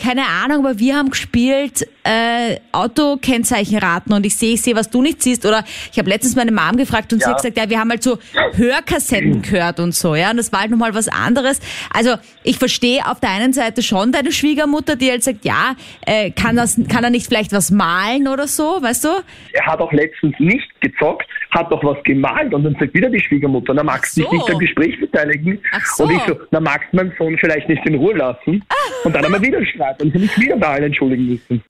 keine 0.00 0.26
Ahnung, 0.26 0.66
aber 0.66 0.78
wir 0.78 0.96
haben 0.96 1.10
gespielt 1.10 1.86
äh, 2.04 2.56
Autokennzeichenraten 2.72 4.12
und 4.12 4.24
ich 4.24 4.36
sehe, 4.36 4.54
ich 4.54 4.62
sehe, 4.62 4.74
was 4.74 4.90
du 4.90 5.02
nicht 5.02 5.22
siehst. 5.22 5.46
Oder 5.46 5.64
ich 5.92 5.98
habe 5.98 6.08
letztens 6.08 6.36
meine 6.36 6.52
Mom 6.52 6.76
gefragt 6.76 7.12
und 7.12 7.20
ja. 7.20 7.26
sie 7.26 7.30
hat 7.30 7.36
gesagt, 7.38 7.58
ja, 7.58 7.68
wir 7.68 7.78
haben 7.78 7.90
halt 7.90 8.02
so 8.02 8.18
Hörkassetten 8.54 9.42
gehört 9.42 9.80
und 9.80 9.94
so, 9.94 10.14
ja. 10.14 10.30
Und 10.30 10.38
das 10.38 10.52
war 10.52 10.60
halt 10.60 10.70
nochmal 10.70 10.94
was 10.94 11.08
anderes. 11.08 11.60
Also 11.92 12.14
ich 12.42 12.58
verstehe 12.58 13.06
auf 13.06 13.20
der 13.20 13.30
einen 13.30 13.52
Seite 13.52 13.82
schon 13.82 14.12
deine 14.12 14.32
Schwiegermutter, 14.32 14.96
die 14.96 15.10
halt 15.10 15.24
sagt, 15.24 15.44
ja, 15.44 15.74
äh, 16.06 16.30
kann 16.30 16.56
das, 16.56 16.80
kann 16.88 17.04
er 17.04 17.10
nicht 17.10 17.26
vielleicht 17.26 17.52
was 17.52 17.70
malen 17.70 18.28
oder 18.28 18.46
so, 18.46 18.80
weißt 18.80 19.04
du? 19.04 19.08
Er 19.52 19.66
hat 19.66 19.80
auch 19.80 19.92
letztens 19.92 20.34
nicht 20.38 20.68
gezockt, 20.80 21.26
hat 21.50 21.70
doch 21.70 21.82
was 21.84 22.02
gemalt 22.04 22.54
und 22.54 22.64
dann 22.64 22.76
sagt 22.78 22.94
wieder 22.94 23.10
die 23.10 23.20
Schwiegermutter, 23.20 23.74
na 23.74 23.82
magst 23.82 24.16
du 24.16 24.22
so. 24.22 24.30
dich 24.30 24.38
nicht 24.40 24.50
am 24.50 24.58
Gespräch 24.58 24.98
beteiligen? 25.00 25.60
So. 25.96 26.04
Und 26.04 26.12
ich 26.12 26.22
so, 26.22 26.38
na 26.50 26.60
magst 26.60 26.88
du 26.92 26.96
meinen 26.96 27.12
Sohn 27.18 27.36
vielleicht 27.38 27.68
nicht 27.68 27.84
in 27.86 27.96
Ruhe 27.96 28.14
lassen? 28.14 28.64
Und 29.04 29.14
dann 29.14 29.24
haben 29.24 29.32
wir 29.40 29.42
wieder 29.42 29.64
Streit 29.66 30.02
und 30.02 30.14
ich 30.14 30.20
mich 30.20 30.38
wieder 30.38 30.56
bei 30.56 30.68
allen 30.68 30.84
entschuldigen 30.84 31.26
müssen. 31.26 31.62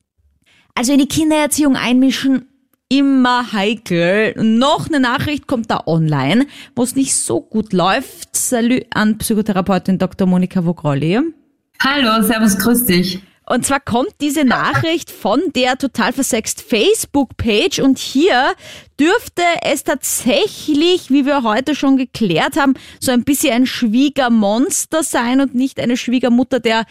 Also 0.75 0.93
in 0.93 0.99
die 0.99 1.09
Kindererziehung 1.09 1.77
einmischen, 1.77 2.47
immer 2.89 3.53
heikel. 3.53 4.35
Noch 4.37 4.89
eine 4.89 5.01
Nachricht 5.01 5.47
kommt 5.47 5.71
da 5.71 5.85
online, 5.87 6.47
wo 6.75 6.83
es 6.83 6.97
nicht 6.97 7.15
so 7.15 7.41
gut 7.41 7.73
läuft. 7.73 8.37
Salü 8.37 8.83
an 8.91 9.19
Psychotherapeutin 9.19 9.99
Dr. 9.99 10.27
Monika 10.27 10.65
Vogrolli. 10.65 11.21
Hallo, 11.83 12.23
servus, 12.23 12.59
grüß 12.59 12.85
dich. 12.87 13.21
Und 13.47 13.67
zwar 13.67 13.81
kommt 13.81 14.15
diese 14.21 14.45
Nachricht 14.45 15.11
von 15.11 15.41
der 15.57 15.77
total 15.77 16.13
versext 16.13 16.63
Facebook-Page 16.63 17.81
und 17.81 17.99
hier 17.99 18.55
dürfte 18.99 19.43
es 19.63 19.83
tatsächlich, 19.83 21.11
wie 21.11 21.27
wir 21.27 21.43
heute 21.43 21.75
schon 21.75 21.97
geklärt 21.97 22.57
haben, 22.57 22.75
so 23.01 23.11
ein 23.11 23.25
bisschen 23.25 23.53
ein 23.53 23.67
Schwiegermonster 23.67 25.03
sein 25.03 25.41
und 25.41 25.57
nicht 25.57 25.81
eine 25.81 25.97
Schwiegermutter 25.97 26.61
der 26.61 26.85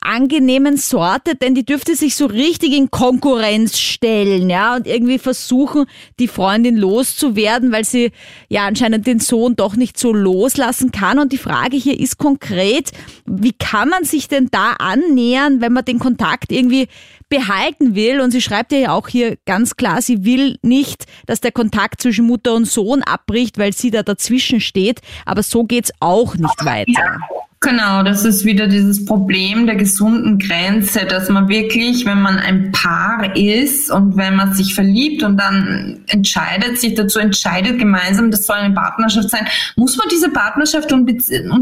angenehmen 0.00 0.76
Sorte, 0.76 1.34
denn 1.36 1.54
die 1.54 1.64
dürfte 1.64 1.94
sich 1.94 2.14
so 2.14 2.26
richtig 2.26 2.72
in 2.72 2.90
Konkurrenz 2.90 3.78
stellen, 3.78 4.48
ja, 4.50 4.76
und 4.76 4.86
irgendwie 4.86 5.18
versuchen, 5.18 5.86
die 6.18 6.28
Freundin 6.28 6.76
loszuwerden, 6.76 7.72
weil 7.72 7.84
sie 7.84 8.12
ja 8.48 8.66
anscheinend 8.66 9.06
den 9.06 9.20
Sohn 9.20 9.56
doch 9.56 9.76
nicht 9.76 9.98
so 9.98 10.12
loslassen 10.12 10.92
kann. 10.92 11.18
Und 11.18 11.32
die 11.32 11.38
Frage 11.38 11.76
hier 11.76 11.98
ist 11.98 12.18
konkret, 12.18 12.90
wie 13.26 13.52
kann 13.52 13.88
man 13.88 14.04
sich 14.04 14.28
denn 14.28 14.48
da 14.50 14.72
annähern, 14.78 15.60
wenn 15.60 15.72
man 15.72 15.84
den 15.84 15.98
Kontakt 15.98 16.52
irgendwie 16.52 16.88
behalten 17.28 17.94
will? 17.94 18.20
Und 18.20 18.30
sie 18.30 18.40
schreibt 18.42 18.72
ja 18.72 18.92
auch 18.92 19.08
hier 19.08 19.36
ganz 19.44 19.76
klar, 19.76 20.02
sie 20.02 20.24
will 20.24 20.58
nicht, 20.62 21.04
dass 21.26 21.40
der 21.40 21.52
Kontakt 21.52 22.00
zwischen 22.02 22.26
Mutter 22.26 22.54
und 22.54 22.66
Sohn 22.66 23.02
abbricht, 23.02 23.58
weil 23.58 23.72
sie 23.72 23.90
da 23.90 24.02
dazwischen 24.02 24.60
steht. 24.60 25.00
Aber 25.26 25.42
so 25.42 25.64
geht's 25.64 25.92
auch 26.00 26.34
nicht 26.36 26.64
weiter. 26.64 27.20
Genau, 27.62 28.02
das 28.02 28.24
ist 28.24 28.46
wieder 28.46 28.68
dieses 28.68 29.04
Problem 29.04 29.66
der 29.66 29.76
gesunden 29.76 30.38
Grenze, 30.38 31.04
dass 31.04 31.28
man 31.28 31.50
wirklich, 31.50 32.06
wenn 32.06 32.22
man 32.22 32.38
ein 32.38 32.72
Paar 32.72 33.36
ist 33.36 33.90
und 33.90 34.16
wenn 34.16 34.34
man 34.34 34.54
sich 34.54 34.74
verliebt 34.74 35.22
und 35.22 35.36
dann 35.36 36.00
entscheidet, 36.06 36.80
sich 36.80 36.94
dazu 36.94 37.18
entscheidet, 37.18 37.78
gemeinsam, 37.78 38.30
das 38.30 38.46
soll 38.46 38.56
eine 38.56 38.74
Partnerschaft 38.74 39.28
sein, 39.28 39.46
muss 39.76 39.98
man 39.98 40.06
diese 40.10 40.30
Partnerschaft 40.30 40.90
und, 40.90 41.04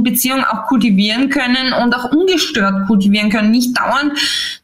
Beziehung 0.04 0.44
auch 0.44 0.68
kultivieren 0.68 1.30
können 1.30 1.72
und 1.82 1.92
auch 1.96 2.12
ungestört 2.12 2.86
kultivieren 2.86 3.28
können, 3.28 3.50
nicht 3.50 3.76
dauernd 3.76 4.12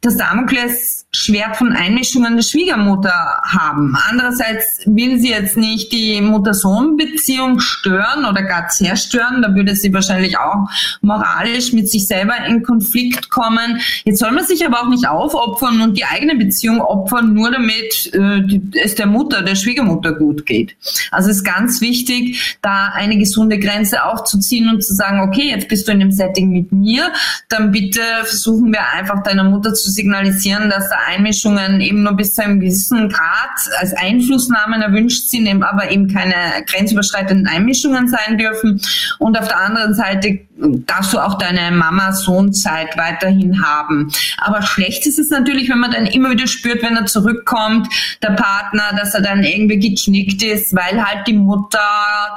das 0.02 0.16
Damokles 0.16 1.03
Schwert 1.14 1.56
von 1.56 1.72
Einmischungen 1.72 2.36
der 2.36 2.42
Schwiegermutter 2.42 3.40
haben. 3.42 3.96
Andererseits 4.10 4.80
will 4.86 5.20
sie 5.20 5.30
jetzt 5.30 5.56
nicht 5.56 5.92
die 5.92 6.20
Mutter-Sohn-Beziehung 6.20 7.60
stören 7.60 8.24
oder 8.24 8.42
gar 8.42 8.68
zerstören. 8.68 9.40
Da 9.40 9.54
würde 9.54 9.76
sie 9.76 9.92
wahrscheinlich 9.94 10.38
auch 10.38 10.68
moralisch 11.02 11.72
mit 11.72 11.88
sich 11.88 12.06
selber 12.06 12.34
in 12.46 12.62
Konflikt 12.62 13.30
kommen. 13.30 13.80
Jetzt 14.04 14.18
soll 14.18 14.32
man 14.32 14.44
sich 14.44 14.66
aber 14.66 14.82
auch 14.82 14.88
nicht 14.88 15.06
aufopfern 15.06 15.80
und 15.82 15.96
die 15.96 16.04
eigene 16.04 16.34
Beziehung 16.34 16.80
opfern, 16.80 17.32
nur 17.32 17.50
damit 17.50 18.12
äh, 18.12 18.60
es 18.82 18.96
der 18.96 19.06
Mutter, 19.06 19.42
der 19.42 19.54
Schwiegermutter 19.54 20.12
gut 20.14 20.46
geht. 20.46 20.76
Also 21.12 21.30
es 21.30 21.38
ist 21.38 21.44
ganz 21.44 21.80
wichtig, 21.80 22.58
da 22.60 22.90
eine 22.94 23.16
gesunde 23.18 23.58
Grenze 23.58 24.04
aufzuziehen 24.04 24.68
und 24.68 24.82
zu 24.82 24.94
sagen, 24.94 25.20
okay, 25.20 25.50
jetzt 25.50 25.68
bist 25.68 25.86
du 25.86 25.92
in 25.92 26.00
dem 26.00 26.10
Setting 26.10 26.50
mit 26.50 26.72
mir, 26.72 27.12
dann 27.48 27.70
bitte 27.70 28.00
versuchen 28.24 28.72
wir 28.72 28.80
einfach 28.92 29.22
deiner 29.22 29.44
Mutter 29.44 29.74
zu 29.74 29.90
signalisieren, 29.90 30.70
dass 30.70 30.88
da 30.88 31.03
Einmischungen 31.06 31.80
eben 31.80 32.02
nur 32.02 32.14
bis 32.14 32.34
zu 32.34 32.42
einem 32.42 32.60
gewissen 32.60 33.08
Grad 33.08 33.50
als 33.78 33.94
Einflussnahmen 33.94 34.82
erwünscht 34.82 35.28
sind, 35.28 35.46
eben 35.46 35.62
aber 35.62 35.90
eben 35.90 36.12
keine 36.12 36.34
grenzüberschreitenden 36.66 37.46
Einmischungen 37.46 38.08
sein 38.08 38.38
dürfen. 38.38 38.80
Und 39.18 39.38
auf 39.38 39.48
der 39.48 39.60
anderen 39.60 39.94
Seite 39.94 40.40
darfst 40.56 41.12
du 41.12 41.18
auch 41.18 41.38
deine 41.38 41.74
Mama-Sohn-Zeit 41.76 42.96
weiterhin 42.96 43.64
haben. 43.64 44.12
Aber 44.38 44.62
schlecht 44.62 45.06
ist 45.06 45.18
es 45.18 45.30
natürlich, 45.30 45.68
wenn 45.68 45.78
man 45.78 45.90
dann 45.90 46.06
immer 46.06 46.30
wieder 46.30 46.46
spürt, 46.46 46.82
wenn 46.82 46.96
er 46.96 47.06
zurückkommt, 47.06 47.88
der 48.22 48.30
Partner, 48.30 48.96
dass 48.98 49.14
er 49.14 49.22
dann 49.22 49.42
irgendwie 49.42 49.78
geknickt 49.78 50.42
ist, 50.42 50.74
weil 50.74 51.04
halt 51.04 51.26
die 51.26 51.34
Mutter 51.34 51.78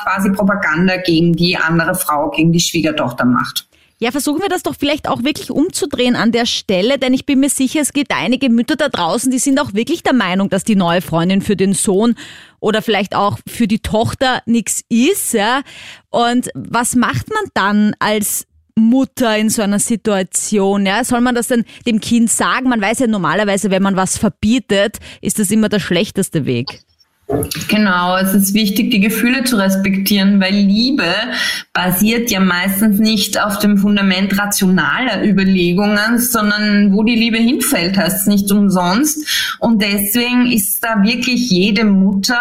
quasi 0.04 0.32
Propaganda 0.32 0.98
gegen 0.98 1.34
die 1.34 1.58
andere 1.58 1.96
Frau, 1.96 2.30
gegen 2.32 2.52
die 2.52 2.60
Schwiegertochter 2.60 3.26
macht. 3.26 3.67
Ja, 4.00 4.12
versuchen 4.12 4.44
wir 4.44 4.50
das 4.50 4.62
doch 4.62 4.76
vielleicht 4.78 5.08
auch 5.08 5.24
wirklich 5.24 5.50
umzudrehen 5.50 6.16
an 6.16 6.32
der 6.32 6.46
Stelle, 6.46 7.00
denn 7.00 7.16
ich 7.16 7.26
bin 7.26 7.40
mir 7.40 7.50
sicher, 7.50 7.82
es 7.82 7.94
gibt 7.94 8.12
einige 8.12 8.50
Mütter 8.50 8.76
da 8.76 8.90
draußen, 8.90 9.32
die 9.32 9.40
sind 9.40 9.60
auch 9.60 9.74
wirklich 9.74 10.04
der 10.04 10.14
Meinung, 10.14 10.50
dass 10.50 10.64
die 10.64 10.76
neue 10.76 11.02
Freundin 11.02 11.42
für 11.42 11.56
den 11.56 11.74
Sohn 11.74 12.14
oder 12.60 12.84
vielleicht 12.84 13.16
auch 13.16 13.40
für 13.48 13.68
die 13.68 13.80
Tochter 13.80 14.44
nichts 14.46 14.84
ist. 14.90 15.34
Ja? 15.34 15.64
Und 16.12 16.50
was 16.54 16.96
macht 16.96 17.30
man 17.30 17.50
dann 17.56 17.96
als 17.98 18.46
Mutter 18.76 19.36
in 19.36 19.50
so 19.50 19.64
einer 19.64 19.80
Situation? 19.80 20.86
Ja? 20.86 21.04
Soll 21.04 21.22
man 21.22 21.34
das 21.34 21.48
denn 21.48 21.66
dem 21.88 22.00
Kind 22.00 22.30
sagen? 22.30 22.70
Man 22.70 22.82
weiß 22.82 23.00
ja 23.00 23.08
normalerweise, 23.08 23.72
wenn 23.72 23.82
man 23.82 23.96
was 23.96 24.20
verbietet, 24.20 24.98
ist 25.22 25.40
das 25.40 25.50
immer 25.50 25.70
der 25.70 25.80
schlechteste 25.80 26.46
Weg. 26.46 26.84
Genau, 27.68 28.16
es 28.16 28.34
ist 28.34 28.54
wichtig, 28.54 28.90
die 28.90 29.02
Gefühle 29.02 29.44
zu 29.44 29.58
respektieren, 29.58 30.40
weil 30.40 30.54
Liebe 30.54 31.14
basiert 31.74 32.32
ja 32.32 32.40
meistens 32.40 33.00
nicht 33.00 33.38
auf 33.38 33.60
dem 33.60 33.78
Fundament 33.78 34.40
rationaler 34.40 35.26
Überlegungen, 35.26 36.20
sondern 36.20 36.94
wo 36.94 37.04
die 37.04 37.16
Liebe 37.16 37.38
hinfällt, 37.38 37.98
heißt 37.98 38.22
es 38.22 38.28
nicht 38.28 38.50
umsonst. 38.50 39.28
Und 39.60 39.82
deswegen 39.82 40.50
ist 40.50 40.82
da 40.82 41.04
wirklich 41.04 41.50
jede 41.50 41.84
Mutter 41.84 42.40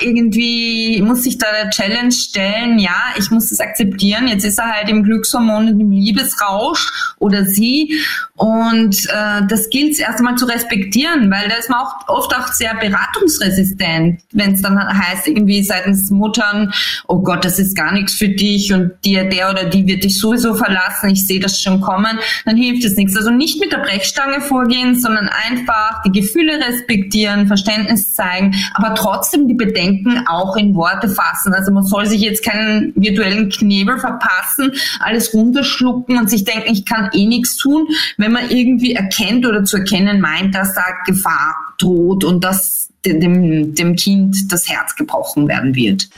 irgendwie, 0.00 1.02
muss 1.02 1.24
sich 1.24 1.36
da 1.36 1.46
der 1.62 1.70
Challenge 1.70 2.12
stellen, 2.12 2.78
ja, 2.78 3.02
ich 3.18 3.32
muss 3.32 3.50
es 3.50 3.58
akzeptieren, 3.58 4.28
jetzt 4.28 4.44
ist 4.44 4.60
er 4.60 4.70
halt 4.70 4.88
im 4.88 5.02
Glückshormon 5.02 5.70
und 5.70 5.80
im 5.80 5.90
Liebesrausch 5.90 7.14
oder 7.18 7.44
sie. 7.44 8.00
Und 8.36 9.06
äh, 9.06 9.42
das 9.48 9.70
gilt 9.70 9.94
es 9.94 9.98
erstmal 9.98 10.36
zu 10.36 10.46
respektieren, 10.46 11.32
weil 11.32 11.48
da 11.48 11.56
ist 11.56 11.68
man 11.68 11.80
auch 11.80 12.08
oft 12.08 12.34
auch 12.34 12.52
sehr 12.52 12.74
beratungsresistent 12.76 14.19
wenn 14.32 14.52
es 14.52 14.62
dann 14.62 14.78
heißt, 14.78 15.26
irgendwie 15.28 15.62
seitens 15.62 16.10
Muttern, 16.10 16.72
oh 17.08 17.20
Gott, 17.20 17.44
das 17.44 17.58
ist 17.58 17.76
gar 17.76 17.92
nichts 17.92 18.14
für 18.14 18.28
dich 18.28 18.72
und 18.72 18.92
dir, 19.04 19.28
der 19.28 19.50
oder 19.50 19.64
die 19.64 19.86
wird 19.86 20.04
dich 20.04 20.18
sowieso 20.18 20.54
verlassen, 20.54 21.10
ich 21.10 21.26
sehe 21.26 21.40
das 21.40 21.60
schon 21.60 21.80
kommen, 21.80 22.18
dann 22.44 22.56
hilft 22.56 22.84
es 22.84 22.96
nichts. 22.96 23.16
Also 23.16 23.30
nicht 23.30 23.60
mit 23.60 23.72
der 23.72 23.78
Brechstange 23.78 24.40
vorgehen, 24.40 24.98
sondern 24.98 25.28
einfach 25.48 26.02
die 26.02 26.12
Gefühle 26.20 26.60
respektieren, 26.66 27.46
Verständnis 27.46 28.14
zeigen, 28.14 28.54
aber 28.74 28.94
trotzdem 28.94 29.48
die 29.48 29.54
Bedenken 29.54 30.24
auch 30.28 30.56
in 30.56 30.74
Worte 30.74 31.08
fassen. 31.08 31.52
Also 31.52 31.72
man 31.72 31.84
soll 31.84 32.06
sich 32.06 32.20
jetzt 32.20 32.44
keinen 32.44 32.92
virtuellen 32.96 33.48
Knebel 33.50 33.98
verpassen, 33.98 34.72
alles 35.00 35.34
runterschlucken 35.34 36.18
und 36.18 36.30
sich 36.30 36.44
denken, 36.44 36.72
ich 36.72 36.84
kann 36.84 37.10
eh 37.12 37.26
nichts 37.26 37.56
tun, 37.56 37.86
wenn 38.16 38.32
man 38.32 38.50
irgendwie 38.50 38.94
erkennt 38.94 39.46
oder 39.46 39.64
zu 39.64 39.78
erkennen 39.78 40.20
meint, 40.20 40.54
dass 40.54 40.74
da 40.74 40.82
Gefahr 41.06 41.54
droht 41.78 42.24
und 42.24 42.44
dass 42.44 42.79
dem, 43.04 43.74
dem 43.74 43.96
Kind 43.96 44.36
das 44.50 44.68
Herz 44.68 44.94
gebrochen 44.96 45.48
werden 45.48 45.74
wird. 45.74 46.08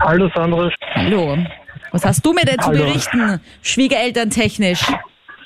Hallo 0.00 0.30
Sandra. 0.34 0.70
Hallo. 0.94 1.38
Was 1.92 2.04
hast 2.04 2.24
du 2.24 2.32
mir 2.32 2.44
denn 2.44 2.58
zu 2.58 2.68
Hallo. 2.68 2.84
berichten, 2.84 3.40
schwiegerelterntechnisch? 3.62 4.84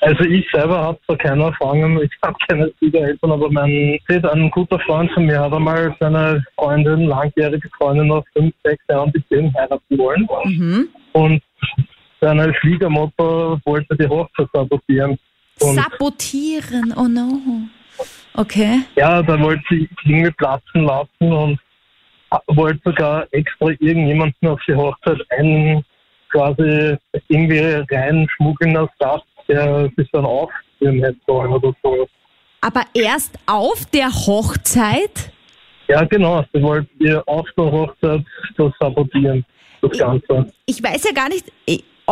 Also 0.01 0.23
ich 0.23 0.45
selber 0.51 0.79
habe 0.81 0.99
zwar 1.05 1.17
keine 1.17 1.43
Erfahrungen, 1.43 2.01
ich 2.01 2.11
habe 2.23 2.35
keine 2.47 2.71
Schwiegereltern, 2.79 3.31
aber 3.31 3.51
mein 3.51 3.99
Sid, 4.07 4.25
ein 4.25 4.49
guter 4.49 4.79
Freund 4.79 5.11
von 5.11 5.25
mir, 5.27 5.39
hat 5.39 5.53
einmal 5.53 5.95
seine 5.99 6.43
Freundin, 6.55 7.05
langjährige 7.05 7.69
Freundin 7.77 8.07
nach 8.07 8.23
fünf, 8.33 8.53
sechs 8.63 8.83
Jahren 8.89 9.11
Beziehung 9.11 9.53
heiraten 9.55 9.97
wollen. 9.97 10.27
Mhm. 10.45 10.89
Und 11.13 11.43
seine 12.19 12.53
Schwiegermutter 12.55 13.61
wollte 13.63 13.95
die 13.95 14.07
Hochzeit 14.07 14.47
sabotieren. 14.53 15.19
Und 15.61 15.75
Sabotieren, 15.75 16.93
oh 16.97 17.07
no. 17.07 17.41
Okay. 18.33 18.81
ja, 18.95 19.21
da 19.21 19.39
wollte 19.39 19.61
sie 19.69 19.89
irgendwie 20.05 20.31
platzen 20.31 20.85
lassen 20.85 21.31
und 21.31 21.59
wollte 22.47 22.79
sogar 22.85 23.27
extra 23.31 23.67
irgendjemanden 23.79 24.47
auf 24.47 24.59
die 24.67 24.73
Hochzeit 24.73 25.19
ein, 25.37 25.83
quasi 26.31 26.97
irgendwie 27.27 27.59
reinschmuggeln 27.93 28.77
als 28.77 28.91
Gast, 28.99 29.25
der 29.49 29.89
sich 29.97 30.09
dann 30.11 30.25
aufführen 30.25 31.03
hätte 31.03 31.19
sollen 31.27 31.51
oder 31.51 31.73
so. 31.83 32.07
Aber 32.61 32.83
erst 32.93 33.37
auf 33.47 33.85
der 33.87 34.09
Hochzeit? 34.09 35.31
Ja, 35.87 36.05
genau. 36.05 36.45
Sie 36.53 36.61
wollte 36.61 36.89
ihr 36.99 37.21
auf 37.27 37.47
der 37.57 37.65
Hochzeit 37.65 38.23
das 38.55 38.71
sabotieren, 38.79 39.45
das 39.81 39.97
Ganze. 39.97 40.53
Ich 40.67 40.81
weiß 40.81 41.03
ja 41.03 41.11
gar 41.11 41.27
nicht, 41.27 41.51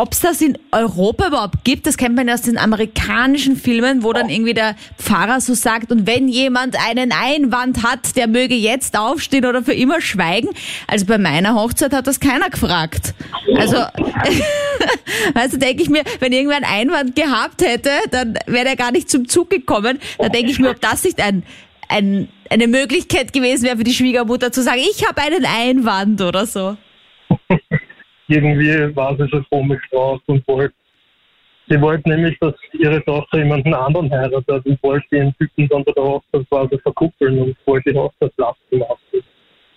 ob 0.00 0.14
es 0.14 0.20
das 0.20 0.40
in 0.40 0.56
Europa 0.72 1.28
überhaupt 1.28 1.62
gibt. 1.62 1.86
Das 1.86 1.98
kennt 1.98 2.16
man 2.16 2.26
ja 2.26 2.32
aus 2.32 2.42
den 2.42 2.56
amerikanischen 2.56 3.54
Filmen, 3.56 4.02
wo 4.02 4.14
dann 4.14 4.30
irgendwie 4.30 4.54
der 4.54 4.74
Pfarrer 4.96 5.42
so 5.42 5.52
sagt, 5.52 5.92
und 5.92 6.06
wenn 6.06 6.26
jemand 6.26 6.74
einen 6.88 7.12
Einwand 7.12 7.82
hat, 7.82 8.16
der 8.16 8.26
möge 8.26 8.54
jetzt 8.54 8.98
aufstehen 8.98 9.44
oder 9.44 9.62
für 9.62 9.74
immer 9.74 10.00
schweigen. 10.00 10.48
Also 10.86 11.04
bei 11.04 11.18
meiner 11.18 11.54
Hochzeit 11.54 11.92
hat 11.92 12.06
das 12.06 12.18
keiner 12.18 12.48
gefragt. 12.48 13.12
Also, 13.56 13.76
also 15.34 15.58
denke 15.58 15.82
ich 15.82 15.90
mir, 15.90 16.02
wenn 16.20 16.32
irgendwer 16.32 16.56
einen 16.56 16.64
Einwand 16.64 17.14
gehabt 17.14 17.60
hätte, 17.60 17.90
dann 18.10 18.38
wäre 18.46 18.68
er 18.68 18.76
gar 18.76 18.92
nicht 18.92 19.10
zum 19.10 19.28
Zug 19.28 19.50
gekommen. 19.50 19.98
Da 20.16 20.30
denke 20.30 20.50
ich 20.50 20.58
mir, 20.58 20.70
ob 20.70 20.80
das 20.80 21.04
nicht 21.04 21.20
ein, 21.20 21.42
ein, 21.88 22.28
eine 22.48 22.68
Möglichkeit 22.68 23.34
gewesen 23.34 23.64
wäre 23.64 23.76
für 23.76 23.84
die 23.84 23.92
Schwiegermutter 23.92 24.50
zu 24.50 24.62
sagen, 24.62 24.80
ich 24.80 25.06
habe 25.06 25.20
einen 25.20 25.44
Einwand 25.44 26.22
oder 26.22 26.46
so. 26.46 26.78
Irgendwie 28.30 28.94
war 28.94 29.16
sie 29.16 29.28
so 29.30 29.42
komisch 29.50 29.82
drauf 29.90 30.20
und 30.26 30.46
wollte. 30.46 30.74
Sie 31.68 31.80
wollte 31.80 32.08
nämlich, 32.08 32.38
dass 32.40 32.54
ihre 32.72 33.04
Tochter 33.04 33.38
jemanden 33.38 33.74
anderen 33.74 34.10
heiratet 34.10 34.66
und 34.66 34.82
wollte 34.82 35.06
den 35.10 35.34
Typen 35.36 35.68
dann 35.68 35.84
bei 35.84 35.92
der 35.92 36.02
Hochzeit 36.02 36.48
quasi 36.48 36.78
verkuppeln 36.78 37.38
und 37.40 37.56
wollte 37.66 37.92
die 37.92 37.98
Hochzeit 37.98 38.32
lassen 38.36 38.56
lassen. 38.70 39.24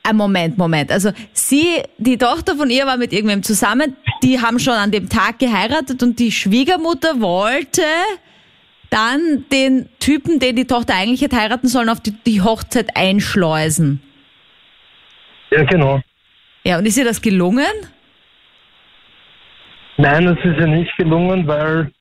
Ein 0.03 0.17
Moment, 0.17 0.57
Moment. 0.57 0.91
Also 0.91 1.11
sie, 1.31 1.81
die 1.97 2.17
Tochter 2.17 2.55
von 2.55 2.69
ihr 2.69 2.85
war 2.85 2.97
mit 2.97 3.13
irgendwem 3.13 3.41
zusammen, 3.41 3.95
die 4.21 4.39
haben 4.39 4.59
schon 4.59 4.73
an 4.73 4.91
dem 4.91 5.09
Tag 5.09 5.39
geheiratet 5.39 6.03
und 6.03 6.19
die 6.19 6.31
Schwiegermutter 6.31 7.21
wollte 7.21 7.83
dann 8.89 9.45
den 9.51 9.89
Typen, 9.99 10.39
den 10.39 10.55
die 10.55 10.65
Tochter 10.65 10.93
eigentlich 10.95 11.21
hätte 11.21 11.37
heiraten 11.37 11.67
sollen, 11.67 11.89
auf 11.89 12.01
die, 12.01 12.11
die 12.11 12.41
Hochzeit 12.41 12.95
einschleusen. 12.95 14.01
Ja, 15.49 15.63
genau. 15.63 16.01
Ja, 16.63 16.77
und 16.77 16.85
ist 16.85 16.97
ihr 16.97 17.05
das 17.05 17.21
gelungen? 17.21 17.65
Nein, 19.97 20.27
es 20.27 20.43
ist 20.43 20.59
ja 20.59 20.67
nicht 20.67 20.95
gelungen, 20.97 21.47
weil 21.47 21.91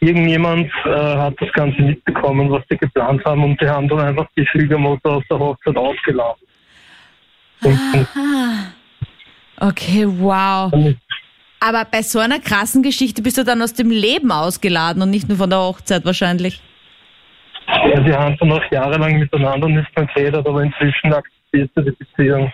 irgendjemand 0.00 0.70
äh, 0.84 0.90
hat 0.90 1.34
das 1.40 1.52
Ganze 1.52 1.80
mitbekommen, 1.82 2.50
was 2.50 2.62
die 2.70 2.76
geplant 2.76 3.24
haben 3.24 3.44
und 3.44 3.60
die 3.60 3.68
haben 3.68 3.88
dann 3.88 4.00
einfach 4.00 4.26
die 4.36 4.46
Schwiegermutter 4.46 5.10
aus 5.10 5.24
der 5.30 5.38
Hochzeit 5.38 5.76
ausgeladen. 5.76 6.46
Und, 7.62 7.78
Ah. 8.14 9.68
Okay, 9.68 10.04
wow. 10.06 10.70
Aber 11.60 11.84
bei 11.90 12.02
so 12.02 12.18
einer 12.18 12.38
krassen 12.38 12.82
Geschichte 12.82 13.22
bist 13.22 13.38
du 13.38 13.44
dann 13.44 13.62
aus 13.62 13.72
dem 13.72 13.90
Leben 13.90 14.30
ausgeladen 14.30 15.02
und 15.02 15.10
nicht 15.10 15.28
nur 15.28 15.38
von 15.38 15.48
der 15.48 15.60
Hochzeit 15.60 16.04
wahrscheinlich. 16.04 16.60
ja, 17.66 18.00
die 18.00 18.12
haben 18.12 18.36
dann 18.38 18.52
auch 18.52 18.70
jahrelang 18.70 19.18
miteinander 19.18 19.68
nicht 19.68 19.96
mehr 19.96 20.06
geredet, 20.06 20.46
aber 20.46 20.62
inzwischen 20.62 21.12
akzeptiert 21.12 21.70
sie 21.74 21.84
die 21.84 21.90
Beziehung. 21.92 22.52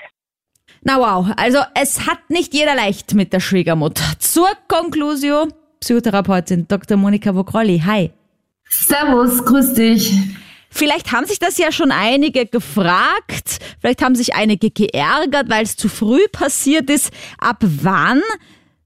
Na 0.85 0.99
wow, 0.99 1.33
also 1.37 1.59
es 1.75 2.09
hat 2.09 2.29
nicht 2.29 2.55
jeder 2.55 2.75
leicht 2.75 3.15
mit 3.15 3.33
der 3.33 3.39
Schwiegermutter. 3.39 4.03
Zur 4.19 4.49
Conclusio, 4.67 5.47
Psychotherapeutin 5.79 6.67
Dr. 6.67 6.97
Monika 6.97 7.33
Vogrolli. 7.35 7.81
Hi. 7.87 8.11
Servus, 8.69 9.45
grüß 9.45 9.75
dich. 9.75 10.13
Vielleicht 10.71 11.13
haben 11.13 11.27
sich 11.27 11.39
das 11.39 11.57
ja 11.59 11.71
schon 11.71 11.93
einige 11.93 12.47
gefragt, 12.47 13.59
vielleicht 13.79 14.03
haben 14.03 14.17
sich 14.17 14.35
einige 14.35 14.71
geärgert, 14.71 15.49
weil 15.51 15.65
es 15.65 15.77
zu 15.77 15.89
früh 15.89 16.27
passiert 16.33 16.91
ist. 16.91 17.13
Ab 17.39 17.59
wann 17.61 18.23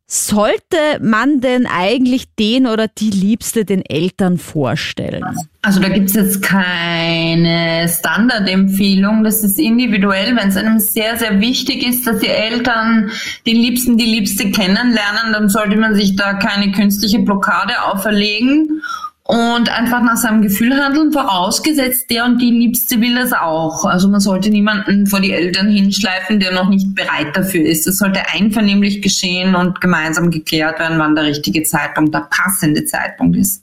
sollte 0.09 0.77
man 1.01 1.41
denn 1.41 1.67
eigentlich 1.67 2.27
den 2.39 2.67
oder 2.69 2.87
die 2.87 3.11
Liebste 3.11 3.65
den 3.65 3.85
Eltern 3.85 4.39
vorstellen? 4.39 5.25
Also 5.63 5.81
da 5.81 5.89
gibt's 5.89 6.15
jetzt 6.15 6.43
keine 6.43 7.89
Standardempfehlung, 7.89 9.25
das 9.25 9.43
ist 9.43 9.59
individuell. 9.59 10.37
Wenn 10.37 10.49
es 10.49 10.57
einem 10.57 10.79
sehr, 10.79 11.17
sehr 11.17 11.41
wichtig 11.41 11.85
ist, 11.85 12.07
dass 12.07 12.21
die 12.21 12.29
Eltern 12.29 13.11
den 13.47 13.57
Liebsten, 13.57 13.99
die 13.99 14.05
Liebste 14.05 14.53
kennenlernen, 14.53 15.33
dann 15.33 15.49
sollte 15.49 15.77
man 15.77 15.97
sich 15.97 16.15
da 16.15 16.35
keine 16.35 16.71
künstliche 16.71 17.19
Blockade 17.19 17.83
auferlegen 17.83 18.83
und 19.27 19.69
einfach 19.69 20.03
nach 20.03 20.17
seinem 20.17 20.43
Gefühl 20.43 20.77
handeln, 20.77 21.13
vorausgesetzt 21.13 22.11
der 22.11 22.25
und 22.25 22.41
die 22.41 22.51
Liebste 22.51 23.01
will 23.01 23.17
das 23.17 23.33
auch. 23.33 23.85
Also 23.85 24.09
man 24.09 24.21
sollte 24.21 24.51
niemanden 24.51 25.07
vor 25.09 25.21
die 25.21 25.33
Eltern 25.33 25.69
hinschleifen, 25.69 26.39
der 26.39 26.53
noch 26.53 26.69
nicht 26.69 26.95
bereit 26.95 27.37
dafür 27.37 27.65
ist. 27.65 27.89
Es 27.89 27.99
sollte 27.99 28.21
einvernehmlich 28.33 29.03
geschehen 29.03 29.57
und 29.57 29.81
gemeinsam 29.81 30.31
geklärt 30.31 30.79
werden, 30.79 30.99
wann 30.99 31.17
der 31.17 31.25
richtige 31.25 31.65
Zeitpunkt, 31.65 32.15
der 32.15 32.29
passende 32.31 32.85
Zeitpunkt 32.85 33.37
ist. 33.37 33.63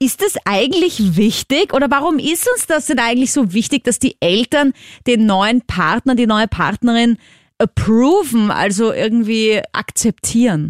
Ist 0.00 0.22
es 0.22 0.36
eigentlich 0.44 1.16
wichtig 1.16 1.74
oder 1.74 1.90
warum 1.90 2.18
ist 2.18 2.48
uns 2.54 2.66
das 2.66 2.86
denn 2.86 3.00
eigentlich 3.00 3.32
so 3.32 3.52
wichtig, 3.52 3.84
dass 3.84 3.98
die 3.98 4.16
Eltern 4.20 4.72
den 5.06 5.26
neuen 5.26 5.60
Partner, 5.62 6.14
die 6.14 6.26
neue 6.26 6.48
Partnerin 6.48 7.18
approven, 7.58 8.50
also 8.50 8.92
irgendwie 8.92 9.60
akzeptieren? 9.72 10.68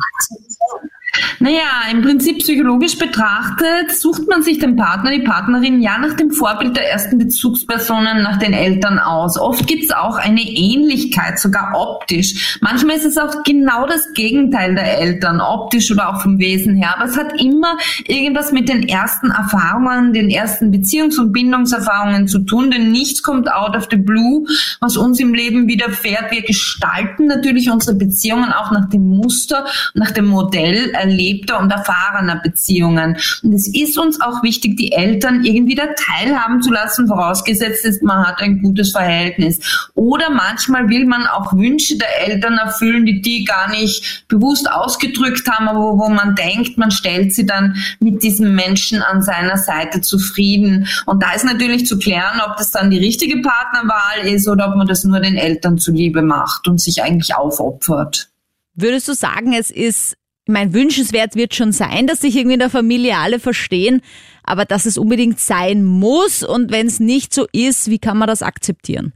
Naja, 1.40 1.90
im 1.90 2.02
Prinzip 2.02 2.38
psychologisch 2.38 2.98
betrachtet 2.98 3.92
sucht 3.98 4.28
man 4.28 4.42
sich 4.42 4.58
den 4.58 4.76
Partner, 4.76 5.10
die 5.10 5.22
Partnerin 5.22 5.80
ja 5.80 5.98
nach 5.98 6.14
dem 6.14 6.30
Vorbild 6.30 6.76
der 6.76 6.90
ersten 6.90 7.18
Bezugspersonen, 7.18 8.22
nach 8.22 8.38
den 8.38 8.52
Eltern 8.52 8.98
aus. 8.98 9.38
Oft 9.38 9.66
gibt's 9.66 9.90
auch 9.90 10.16
eine 10.16 10.40
Ähnlichkeit, 10.40 11.38
sogar 11.38 11.72
optisch. 11.74 12.58
Manchmal 12.60 12.96
ist 12.96 13.04
es 13.04 13.18
auch 13.18 13.42
genau 13.44 13.86
das 13.86 14.12
Gegenteil 14.14 14.74
der 14.74 14.98
Eltern, 14.98 15.40
optisch 15.40 15.90
oder 15.90 16.10
auch 16.10 16.22
vom 16.22 16.38
Wesen 16.38 16.76
her. 16.76 16.94
Aber 16.96 17.08
es 17.08 17.16
hat 17.16 17.40
immer 17.40 17.76
irgendwas 18.06 18.52
mit 18.52 18.68
den 18.68 18.88
ersten 18.88 19.30
Erfahrungen, 19.30 20.12
den 20.12 20.30
ersten 20.30 20.70
Beziehungs- 20.72 21.18
und 21.18 21.32
Bindungserfahrungen 21.32 22.28
zu 22.28 22.40
tun, 22.40 22.70
denn 22.70 22.90
nichts 22.90 23.22
kommt 23.22 23.52
out 23.52 23.76
of 23.76 23.88
the 23.90 23.96
blue, 23.96 24.46
was 24.80 24.96
uns 24.96 25.20
im 25.20 25.34
Leben 25.34 25.68
widerfährt. 25.68 26.30
Wir 26.30 26.42
gestalten 26.42 27.26
natürlich 27.26 27.70
unsere 27.70 27.96
Beziehungen 27.96 28.52
auch 28.52 28.70
nach 28.70 28.88
dem 28.88 29.08
Muster, 29.08 29.66
nach 29.94 30.10
dem 30.10 30.26
Modell 30.26 30.92
erlebter 31.08 31.58
und 31.58 31.70
erfahrener 31.70 32.36
Beziehungen. 32.36 33.16
Und 33.42 33.52
es 33.54 33.66
ist 33.68 33.98
uns 33.98 34.20
auch 34.20 34.42
wichtig, 34.42 34.76
die 34.76 34.92
Eltern 34.92 35.44
irgendwie 35.44 35.74
da 35.74 35.86
teilhaben 35.96 36.62
zu 36.62 36.70
lassen, 36.70 37.08
vorausgesetzt 37.08 37.84
ist, 37.84 38.02
man 38.02 38.26
hat 38.26 38.40
ein 38.40 38.60
gutes 38.62 38.92
Verhältnis. 38.92 39.60
Oder 39.94 40.30
manchmal 40.30 40.88
will 40.88 41.06
man 41.06 41.26
auch 41.26 41.52
Wünsche 41.52 41.96
der 41.96 42.28
Eltern 42.28 42.58
erfüllen, 42.58 43.06
die 43.06 43.20
die 43.20 43.44
gar 43.44 43.70
nicht 43.70 44.28
bewusst 44.28 44.70
ausgedrückt 44.70 45.48
haben, 45.48 45.68
aber 45.68 45.98
wo 45.98 46.08
man 46.08 46.34
denkt, 46.34 46.78
man 46.78 46.90
stellt 46.90 47.32
sie 47.34 47.46
dann 47.46 47.76
mit 48.00 48.22
diesem 48.22 48.54
Menschen 48.54 49.02
an 49.02 49.22
seiner 49.22 49.56
Seite 49.56 50.00
zufrieden. 50.00 50.86
Und 51.06 51.22
da 51.22 51.32
ist 51.32 51.44
natürlich 51.44 51.86
zu 51.86 51.98
klären, 51.98 52.40
ob 52.46 52.56
das 52.56 52.70
dann 52.70 52.90
die 52.90 52.98
richtige 52.98 53.40
Partnerwahl 53.40 54.26
ist 54.26 54.48
oder 54.48 54.68
ob 54.68 54.76
man 54.76 54.86
das 54.86 55.04
nur 55.04 55.20
den 55.20 55.36
Eltern 55.36 55.78
zuliebe 55.78 56.22
macht 56.22 56.68
und 56.68 56.80
sich 56.80 57.02
eigentlich 57.02 57.34
aufopfert. 57.34 58.28
Würdest 58.74 59.08
du 59.08 59.14
sagen, 59.14 59.54
es 59.54 59.70
ist, 59.72 60.16
mein 60.48 60.72
wünschenswert 60.72 61.36
wird 61.36 61.54
schon 61.54 61.72
sein, 61.72 62.06
dass 62.06 62.20
sich 62.20 62.36
irgendwie 62.36 62.54
in 62.54 62.60
der 62.60 62.70
Familie 62.70 63.16
alle 63.16 63.38
verstehen, 63.38 64.00
aber 64.42 64.64
dass 64.64 64.86
es 64.86 64.98
unbedingt 64.98 65.40
sein 65.40 65.84
muss 65.84 66.42
und 66.42 66.70
wenn 66.70 66.86
es 66.86 67.00
nicht 67.00 67.34
so 67.34 67.46
ist, 67.52 67.90
wie 67.90 67.98
kann 67.98 68.18
man 68.18 68.28
das 68.28 68.42
akzeptieren? 68.42 69.12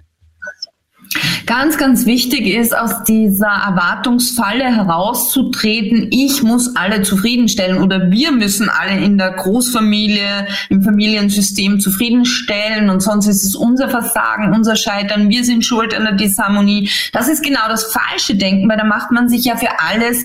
Ganz, 1.46 1.76
ganz 1.76 2.06
wichtig 2.06 2.46
ist, 2.46 2.76
aus 2.76 3.04
dieser 3.04 3.48
Erwartungsfalle 3.48 4.64
herauszutreten, 4.64 6.08
ich 6.10 6.42
muss 6.42 6.74
alle 6.76 7.02
zufriedenstellen 7.02 7.82
oder 7.82 8.10
wir 8.10 8.32
müssen 8.32 8.70
alle 8.70 8.98
in 9.04 9.18
der 9.18 9.32
Großfamilie, 9.32 10.46
im 10.70 10.82
Familiensystem 10.82 11.80
zufriedenstellen 11.80 12.88
und 12.88 13.00
sonst 13.00 13.26
ist 13.26 13.44
es 13.44 13.54
unser 13.54 13.90
Versagen, 13.90 14.54
unser 14.54 14.76
Scheitern, 14.76 15.28
wir 15.28 15.44
sind 15.44 15.64
schuld 15.64 15.94
an 15.94 16.04
der 16.04 16.14
Disharmonie. 16.14 16.88
Das 17.12 17.28
ist 17.28 17.42
genau 17.42 17.68
das 17.68 17.92
falsche 17.92 18.36
Denken, 18.36 18.68
weil 18.68 18.78
da 18.78 18.84
macht 18.84 19.10
man 19.10 19.28
sich 19.28 19.44
ja 19.44 19.56
für 19.56 19.80
alles 19.80 20.24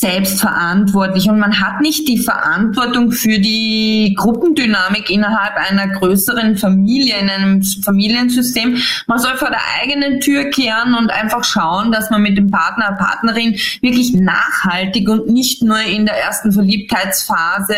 selbstverantwortlich 0.00 1.28
und 1.28 1.38
man 1.38 1.60
hat 1.60 1.80
nicht 1.80 2.06
die 2.08 2.18
Verantwortung 2.18 3.10
für 3.10 3.38
die 3.38 4.14
Gruppendynamik 4.16 5.10
innerhalb 5.10 5.56
einer 5.56 5.88
größeren 5.88 6.56
Familie, 6.56 7.18
in 7.18 7.28
einem 7.28 7.62
Familiensystem. 7.62 8.80
Man 9.06 9.18
soll 9.18 9.36
vor 9.36 9.50
der 9.50 9.60
eigenen 9.80 10.20
Tür 10.20 10.44
kehren 10.50 10.94
und 10.94 11.10
einfach 11.10 11.42
schauen, 11.42 11.90
dass 11.90 12.10
man 12.10 12.22
mit 12.22 12.38
dem 12.38 12.50
Partner, 12.50 12.92
Partnerin 12.92 13.56
wirklich 13.80 14.12
nachhaltig 14.14 15.08
und 15.08 15.28
nicht 15.28 15.62
nur 15.62 15.80
in 15.80 16.06
der 16.06 16.16
ersten 16.16 16.52
Verliebtheitsphase 16.52 17.74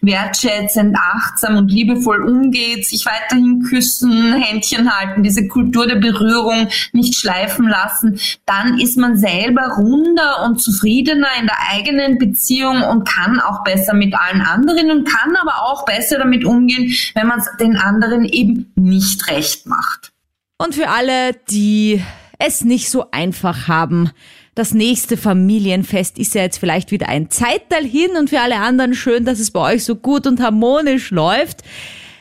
wertschätzend, 0.00 0.96
achtsam 0.96 1.56
und 1.56 1.72
liebevoll 1.72 2.22
umgeht, 2.22 2.86
sich 2.86 3.04
weiterhin 3.04 3.62
küssen, 3.62 4.34
Händchen 4.34 4.90
halten, 4.96 5.22
diese 5.22 5.48
Kultur 5.48 5.86
der 5.86 5.96
Berührung 5.96 6.68
nicht 6.92 7.16
schleifen 7.16 7.68
lassen, 7.68 8.20
dann 8.46 8.78
ist 8.78 8.96
man 8.96 9.16
selber 9.16 9.74
runder 9.76 10.44
und 10.44 10.60
zufriedener 10.60 11.28
in 11.40 11.47
der 11.48 11.58
eigenen 11.70 12.18
Beziehung 12.18 12.82
und 12.82 13.08
kann 13.08 13.40
auch 13.40 13.64
besser 13.64 13.94
mit 13.94 14.14
allen 14.14 14.42
anderen 14.42 14.90
und 14.90 15.08
kann 15.08 15.34
aber 15.36 15.62
auch 15.62 15.84
besser 15.84 16.18
damit 16.18 16.44
umgehen, 16.44 16.94
wenn 17.14 17.26
man 17.26 17.40
es 17.40 17.48
den 17.58 17.76
anderen 17.76 18.24
eben 18.24 18.72
nicht 18.76 19.28
recht 19.28 19.66
macht. 19.66 20.12
Und 20.58 20.74
für 20.74 20.88
alle, 20.88 21.32
die 21.50 22.02
es 22.38 22.64
nicht 22.64 22.90
so 22.90 23.10
einfach 23.10 23.68
haben, 23.68 24.10
das 24.54 24.74
nächste 24.74 25.16
Familienfest 25.16 26.18
ist 26.18 26.34
ja 26.34 26.42
jetzt 26.42 26.58
vielleicht 26.58 26.90
wieder 26.90 27.08
ein 27.08 27.30
Zeitteil 27.30 27.84
hin 27.84 28.16
und 28.18 28.30
für 28.30 28.40
alle 28.40 28.56
anderen 28.56 28.94
schön, 28.94 29.24
dass 29.24 29.38
es 29.38 29.52
bei 29.52 29.74
euch 29.74 29.84
so 29.84 29.94
gut 29.94 30.26
und 30.26 30.40
harmonisch 30.40 31.12
läuft. 31.12 31.62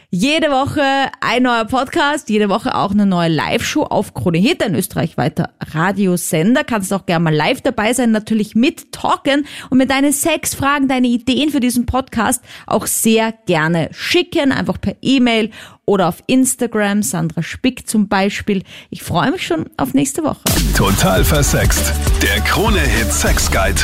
Jede 0.10 0.52
Woche 0.52 0.82
ein 1.20 1.44
neuer 1.44 1.66
Podcast, 1.66 2.30
jede 2.30 2.48
Woche 2.48 2.74
auch 2.76 2.92
eine 2.92 3.06
neue 3.06 3.28
Live-Show 3.28 3.84
auf 3.84 4.14
Krone 4.14 4.38
Hit, 4.38 4.64
ein 4.64 4.74
österreichweiter 4.74 5.50
Radiosender. 5.60 6.64
Kannst 6.64 6.94
auch 6.94 7.06
gerne 7.06 7.26
mal 7.26 7.36
live 7.36 7.60
dabei 7.60 7.92
sein, 7.92 8.12
natürlich 8.12 8.56
mit 8.56 8.94
talken 8.94 9.46
und 9.70 9.80
mir 9.80 9.86
deine 9.86 10.14
Sexfragen, 10.14 10.88
deine 10.88 11.08
Ideen 11.08 11.50
für 11.50 11.60
diesen 11.60 11.86
Podcast 11.86 12.42
auch 12.68 12.86
sehr 12.86 13.34
gerne 13.48 13.90
schicken, 13.92 14.54
einfach 14.54 14.80
per 14.80 14.96
E-Mail 15.02 15.52
oder 15.84 16.08
auf 16.08 16.24
Instagram, 16.28 17.04
Sandra 17.04 17.44
Spick 17.44 17.90
zum 17.90 18.08
Beispiel. 18.08 18.64
Ich 18.90 19.04
freue 19.04 19.32
mich 19.32 19.46
schon 19.46 19.66
auf 19.76 19.94
nächste 19.94 20.24
Woche. 20.24 20.40
Total 20.74 21.26
versext. 21.26 21.92
Der 22.22 22.40
Krone 22.46 22.80
Hit 22.80 23.12
Sex 23.12 23.52
Guide. 23.52 23.82